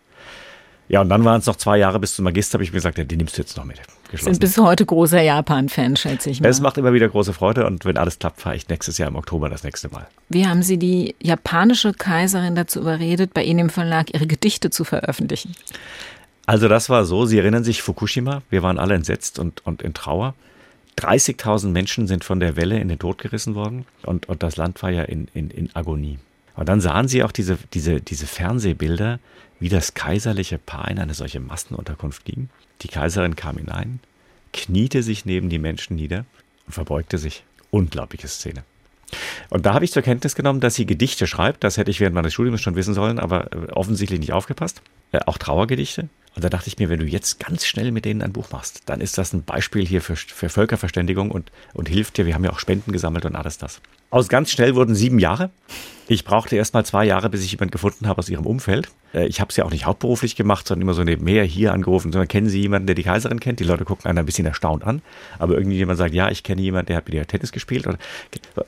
[0.89, 2.97] Ja, und dann waren es noch zwei Jahre bis zum Magister, habe ich mir gesagt,
[2.99, 3.81] ja, die nimmst du jetzt noch mit.
[4.13, 6.49] Sind bis heute großer Japan-Fan, schätze ich mal.
[6.49, 9.17] Es macht immer wieder große Freude und wenn alles klappt, fahre ich nächstes Jahr im
[9.17, 10.07] Oktober das nächste Mal.
[10.29, 14.85] Wie haben Sie die japanische Kaiserin dazu überredet, bei Ihnen im Verlag ihre Gedichte zu
[14.85, 15.57] veröffentlichen?
[16.47, 19.93] Also das war so, Sie erinnern sich Fukushima, wir waren alle entsetzt und, und in
[19.93, 20.35] Trauer.
[20.99, 24.83] 30.000 Menschen sind von der Welle in den Tod gerissen worden und, und das Land
[24.83, 26.19] war ja in, in, in Agonie.
[26.57, 29.21] Und dann sahen sie auch diese, diese, diese Fernsehbilder,
[29.61, 32.49] wie das kaiserliche Paar in eine solche Massenunterkunft ging.
[32.83, 34.01] Die Kaiserin kam hinein,
[34.53, 36.25] kniete sich neben die Menschen nieder
[36.67, 37.45] und verbeugte sich.
[37.71, 38.65] Unglaubliche Szene.
[39.51, 41.63] Und da habe ich zur Kenntnis genommen, dass sie Gedichte schreibt.
[41.63, 44.83] Das hätte ich während meines Studiums schon wissen sollen, aber äh, offensichtlich nicht aufgepasst.
[45.13, 46.09] Äh, auch Trauergedichte.
[46.35, 48.83] Und da dachte ich mir, wenn du jetzt ganz schnell mit denen ein Buch machst,
[48.87, 52.27] dann ist das ein Beispiel hier für, für Völkerverständigung und, und hilft dir.
[52.27, 53.81] Wir haben ja auch Spenden gesammelt und alles das.
[54.11, 55.51] Aus ganz schnell wurden sieben Jahre.
[56.09, 58.89] Ich brauchte erst mal zwei Jahre, bis ich jemanden gefunden habe aus ihrem Umfeld.
[59.13, 62.13] Äh, ich habe es ja auch nicht hauptberuflich gemacht, sondern immer so nebenher hier angerufen,
[62.13, 63.59] sondern kennen Sie jemanden, der die Kaiserin kennt?
[63.59, 65.03] Die Leute gucken einen ein bisschen erstaunt an.
[65.39, 67.87] Aber irgendjemand sagt, ja, ich kenne jemanden, der hat mit ihr Tennis gespielt.
[67.89, 67.99] Oder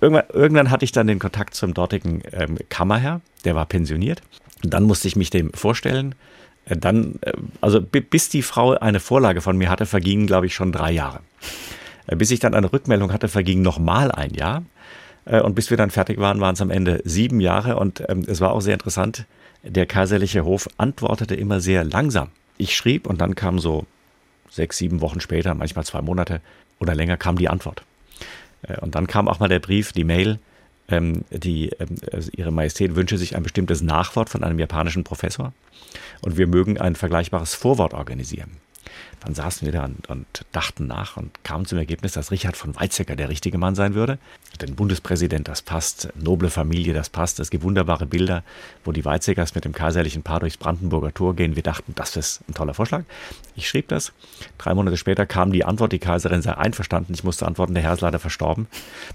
[0.01, 4.21] irgendwann, irgendwann hatte ich dann den Kontakt zum dortigen ähm, Kammerherr, der war pensioniert.
[4.63, 6.17] Dann musste ich mich dem vorstellen.
[6.65, 10.55] Äh, dann, äh, also bis die Frau eine Vorlage von mir hatte, vergingen, glaube ich,
[10.55, 11.21] schon drei Jahre.
[12.09, 14.63] Bis ich dann eine Rückmeldung hatte, verging nochmal ein Jahr.
[15.29, 17.77] Und bis wir dann fertig waren, waren es am Ende sieben Jahre.
[17.77, 19.27] Und ähm, es war auch sehr interessant.
[19.63, 22.29] Der kaiserliche Hof antwortete immer sehr langsam.
[22.57, 23.85] Ich schrieb und dann kam so
[24.51, 26.41] sechs, sieben Wochen später, manchmal zwei Monate
[26.81, 27.83] oder länger, kam die Antwort.
[28.81, 30.39] Und dann kam auch mal der Brief, die Mail,
[30.89, 35.53] ähm, die, ähm, also Ihre Majestät wünsche sich ein bestimmtes Nachwort von einem japanischen Professor
[36.23, 38.51] und wir mögen ein vergleichbares Vorwort organisieren.
[39.25, 42.77] Dann saßen wir da und, und, dachten nach und kamen zum Ergebnis, dass Richard von
[42.77, 44.19] Weizsäcker der richtige Mann sein würde.
[44.61, 47.41] Denn Bundespräsident, das passt, noble Familie, das passt.
[47.41, 48.43] Es gibt wunderbare Bilder,
[48.85, 51.57] wo die Weizsäckers mit dem kaiserlichen Paar durchs Brandenburger Tor gehen.
[51.57, 53.05] Wir dachten, das ist ein toller Vorschlag.
[53.55, 54.13] Ich schrieb das.
[54.57, 57.13] Drei Monate später kam die Antwort, die Kaiserin sei einverstanden.
[57.15, 58.69] Ich musste antworten, der Herr ist leider verstorben.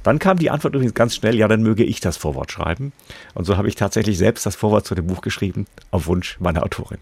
[0.04, 2.92] Dann kam die Antwort übrigens ganz schnell, ja, dann möge ich das Vorwort schreiben.
[3.34, 6.64] Und so habe ich tatsächlich selbst das Vorwort zu dem Buch geschrieben, auf Wunsch meiner
[6.64, 7.00] Autorin.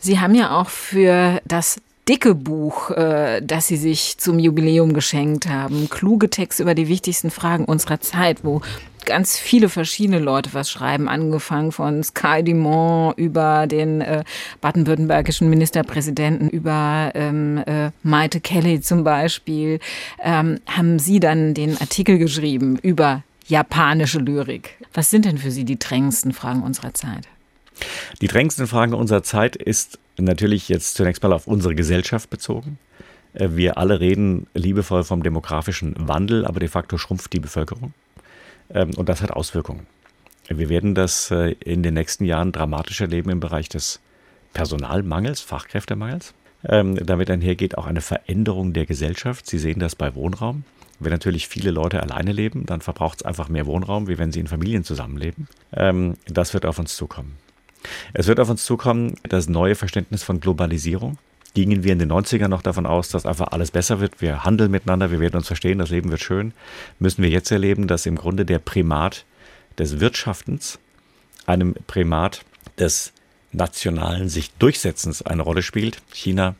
[0.00, 5.48] Sie haben ja auch für das dicke Buch, äh, das Sie sich zum Jubiläum geschenkt
[5.48, 8.62] haben, kluge Texte über die wichtigsten Fragen unserer Zeit, wo
[9.04, 14.24] ganz viele verschiedene Leute was schreiben, angefangen von Sky Dumont über den äh,
[14.60, 19.80] baden-württembergischen Ministerpräsidenten, über ähm, äh, Maite Kelly zum Beispiel,
[20.22, 24.76] ähm, haben Sie dann den Artikel geschrieben über japanische Lyrik.
[24.94, 27.28] Was sind denn für Sie die drängendsten Fragen unserer Zeit?
[28.20, 32.78] Die drängendsten Fragen unserer Zeit ist natürlich jetzt zunächst mal auf unsere Gesellschaft bezogen.
[33.34, 37.94] Äh, wir alle reden liebevoll vom demografischen Wandel, aber de facto schrumpft die Bevölkerung.
[38.72, 39.86] Ähm, und das hat Auswirkungen.
[40.48, 44.00] Wir werden das äh, in den nächsten Jahren dramatisch erleben im Bereich des
[44.52, 46.34] Personalmangels, Fachkräftemangels.
[46.68, 49.46] Ähm, damit einhergeht auch eine Veränderung der Gesellschaft.
[49.46, 50.64] Sie sehen das bei Wohnraum.
[50.98, 54.40] Wenn natürlich viele Leute alleine leben, dann verbraucht es einfach mehr Wohnraum, wie wenn sie
[54.40, 55.48] in Familien zusammenleben.
[55.72, 57.36] Ähm, das wird auf uns zukommen.
[58.12, 61.18] Es wird auf uns zukommen, das neue Verständnis von Globalisierung.
[61.54, 64.70] Gingen wir in den 90ern noch davon aus, dass einfach alles besser wird, wir handeln
[64.70, 66.52] miteinander, wir werden uns verstehen, das Leben wird schön,
[67.00, 69.24] müssen wir jetzt erleben, dass im Grunde der Primat
[69.76, 70.78] des Wirtschaftens
[71.46, 72.44] einem Primat
[72.78, 73.12] des
[73.52, 76.00] nationalen sich Durchsetzens eine Rolle spielt.
[76.12, 76.54] China,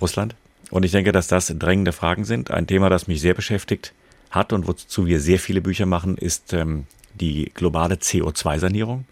[0.00, 0.36] Russland.
[0.70, 2.50] Und ich denke, dass das drängende Fragen sind.
[2.50, 3.92] Ein Thema, das mich sehr beschäftigt
[4.30, 9.04] hat und wozu wir sehr viele Bücher machen, ist ähm, die globale CO2-Sanierung.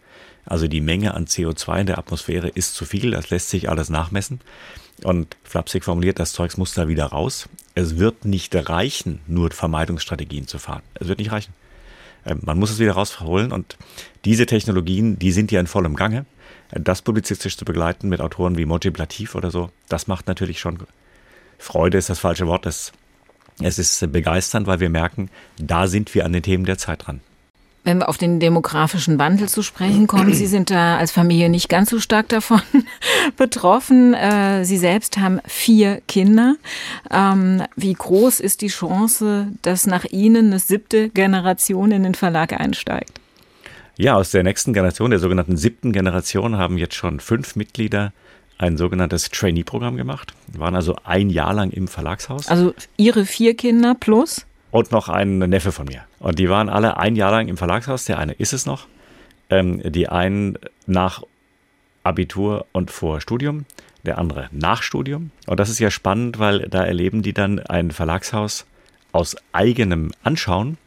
[0.44, 3.90] Also die Menge an CO2 in der Atmosphäre ist zu viel, das lässt sich alles
[3.90, 4.40] nachmessen.
[5.02, 7.48] Und flapsig formuliert, das Zeugs muss da wieder raus.
[7.74, 10.82] Es wird nicht reichen, nur Vermeidungsstrategien zu fahren.
[10.94, 11.54] Es wird nicht reichen.
[12.26, 13.76] Ähm, man muss es wieder rausholen und
[14.24, 16.26] diese Technologien, die sind ja in vollem Gange.
[16.70, 20.78] Das publizistisch zu begleiten mit Autoren wie Mojib Latif oder so, das macht natürlich schon
[21.58, 22.64] Freude ist das falsche Wort.
[22.64, 22.92] Es,
[23.60, 27.20] es ist begeisternd, weil wir merken, da sind wir an den Themen der Zeit dran.
[27.82, 31.70] Wenn wir auf den demografischen Wandel zu sprechen kommen, Sie sind da als Familie nicht
[31.70, 32.60] ganz so stark davon
[33.38, 34.12] betroffen.
[34.12, 36.56] Äh, Sie selbst haben vier Kinder.
[37.10, 42.52] Ähm, wie groß ist die Chance, dass nach Ihnen eine siebte Generation in den Verlag
[42.52, 43.18] einsteigt?
[43.96, 48.12] Ja, aus der nächsten Generation, der sogenannten siebten Generation, haben jetzt schon fünf Mitglieder
[48.58, 50.34] ein sogenanntes Trainee-Programm gemacht.
[50.52, 52.48] Waren also ein Jahr lang im Verlagshaus.
[52.48, 54.44] Also Ihre vier Kinder plus?
[54.70, 56.04] Und noch ein Neffe von mir.
[56.18, 58.04] Und die waren alle ein Jahr lang im Verlagshaus.
[58.04, 58.86] Der eine ist es noch.
[59.48, 61.22] Ähm, die einen nach
[62.04, 63.66] Abitur und vor Studium,
[64.04, 65.32] der andere nach Studium.
[65.46, 68.66] Und das ist ja spannend, weil da erleben die dann ein Verlagshaus
[69.12, 70.78] aus eigenem Anschauen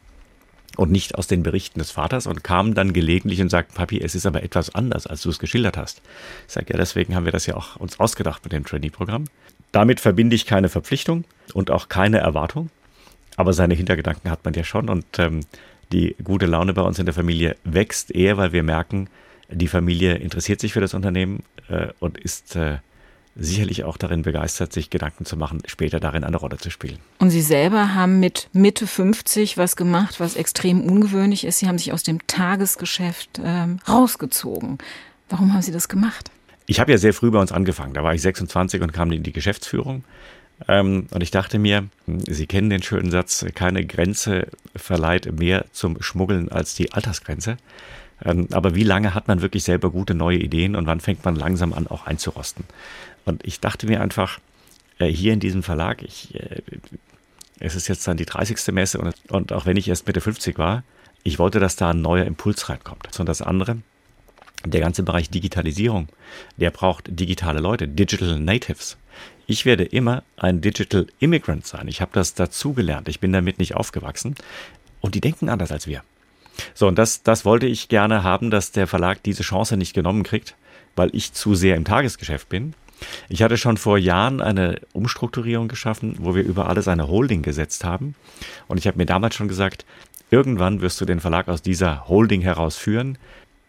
[0.76, 4.14] und nicht aus den Berichten des Vaters und kamen dann gelegentlich und sagten, Papi, es
[4.14, 6.02] ist aber etwas anders, als du es geschildert hast.
[6.48, 9.24] Ich sage, ja, deswegen haben wir das ja auch uns ausgedacht mit dem Trainee-Programm.
[9.72, 12.70] Damit verbinde ich keine Verpflichtung und auch keine Erwartung,
[13.36, 15.40] aber seine Hintergedanken hat man ja schon und ähm,
[15.92, 19.08] die gute Laune bei uns in der Familie wächst eher, weil wir merken,
[19.50, 22.78] die Familie interessiert sich für das Unternehmen äh, und ist äh,
[23.36, 26.98] sicherlich auch darin begeistert, sich Gedanken zu machen, später darin eine Rolle zu spielen.
[27.18, 31.58] Und Sie selber haben mit Mitte 50 was gemacht, was extrem ungewöhnlich ist.
[31.58, 34.78] Sie haben sich aus dem Tagesgeschäft ähm, rausgezogen.
[35.28, 36.30] Warum haben Sie das gemacht?
[36.66, 37.92] Ich habe ja sehr früh bei uns angefangen.
[37.92, 40.04] Da war ich 26 und kam in die Geschäftsführung.
[40.68, 46.00] Ähm, und ich dachte mir, Sie kennen den schönen Satz, keine Grenze verleiht mehr zum
[46.02, 47.56] Schmuggeln als die Altersgrenze.
[48.24, 51.36] Ähm, aber wie lange hat man wirklich selber gute neue Ideen und wann fängt man
[51.36, 52.64] langsam an, auch einzurosten?
[53.24, 54.38] Und ich dachte mir einfach,
[54.98, 56.62] äh, hier in diesem Verlag, ich, äh,
[57.60, 58.72] es ist jetzt dann die 30.
[58.72, 60.84] Messe und, und auch wenn ich erst Mitte 50 war,
[61.22, 63.18] ich wollte, dass da ein neuer Impuls reinkommt.
[63.18, 63.78] Und das andere,
[64.64, 66.08] der ganze Bereich Digitalisierung,
[66.56, 68.96] der braucht digitale Leute, Digital Natives.
[69.46, 71.88] Ich werde immer ein Digital Immigrant sein.
[71.88, 73.08] Ich habe das dazugelernt.
[73.08, 74.34] Ich bin damit nicht aufgewachsen.
[75.00, 76.02] Und die denken anders als wir.
[76.74, 80.22] So, und das, das wollte ich gerne haben, dass der Verlag diese Chance nicht genommen
[80.22, 80.54] kriegt,
[80.96, 82.74] weil ich zu sehr im Tagesgeschäft bin.
[83.28, 87.84] Ich hatte schon vor Jahren eine Umstrukturierung geschaffen, wo wir über alles eine Holding gesetzt
[87.84, 88.14] haben.
[88.68, 89.84] Und ich habe mir damals schon gesagt,
[90.30, 93.18] irgendwann wirst du den Verlag aus dieser Holding heraus führen.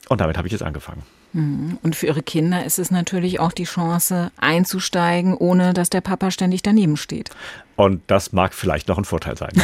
[0.08, 1.04] Und damit habe ich jetzt angefangen.
[1.36, 1.78] Mhm.
[1.84, 6.32] Und für Ihre Kinder ist es natürlich auch die Chance, einzusteigen, ohne dass der Papa
[6.32, 7.30] ständig daneben steht.
[7.76, 9.52] Und das mag vielleicht noch ein Vorteil sein.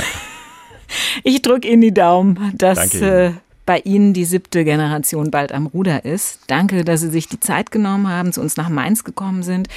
[1.23, 3.31] Ich drücke Ihnen die Daumen, dass äh,
[3.65, 6.41] bei Ihnen die siebte Generation bald am Ruder ist.
[6.47, 9.69] Danke, dass Sie sich die Zeit genommen haben, zu uns nach Mainz gekommen sind.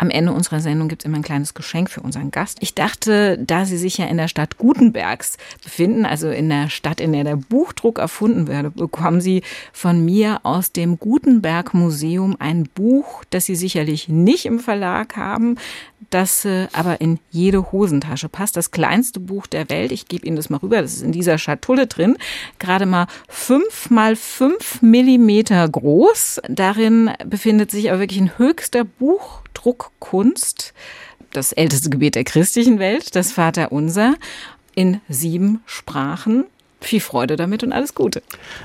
[0.00, 2.56] Am Ende unserer Sendung gibt es immer ein kleines Geschenk für unseren Gast.
[2.62, 7.02] Ich dachte, da Sie sich ja in der Stadt Gutenbergs befinden, also in der Stadt,
[7.02, 9.42] in der der Buchdruck erfunden wurde, bekommen Sie
[9.74, 15.56] von mir aus dem Gutenberg Museum ein Buch, das Sie sicherlich nicht im Verlag haben,
[16.08, 18.56] das äh, aber in jede Hosentasche passt.
[18.56, 19.92] Das kleinste Buch der Welt.
[19.92, 20.80] Ich gebe Ihnen das mal rüber.
[20.80, 22.16] Das ist in dieser Schatulle drin.
[22.58, 26.40] Gerade mal fünf mal fünf Millimeter groß.
[26.48, 30.72] Darin befindet sich aber wirklich ein höchster Buch Druckkunst,
[31.32, 34.14] das älteste Gebet der christlichen Welt, das Vaterunser,
[34.74, 36.44] in sieben Sprachen.
[36.80, 38.22] Viel Freude damit und alles Gute.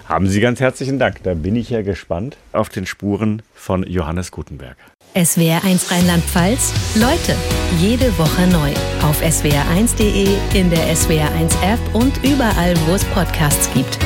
[0.07, 1.21] Haben Sie ganz herzlichen Dank.
[1.23, 4.77] Da bin ich ja gespannt auf den Spuren von Johannes Gutenberg.
[5.15, 6.73] SWR1 Rheinland-Pfalz.
[6.95, 7.35] Leute,
[7.77, 8.71] jede Woche neu.
[9.05, 13.99] Auf swr1.de, in der SWR1 App und überall, wo es Podcasts gibt.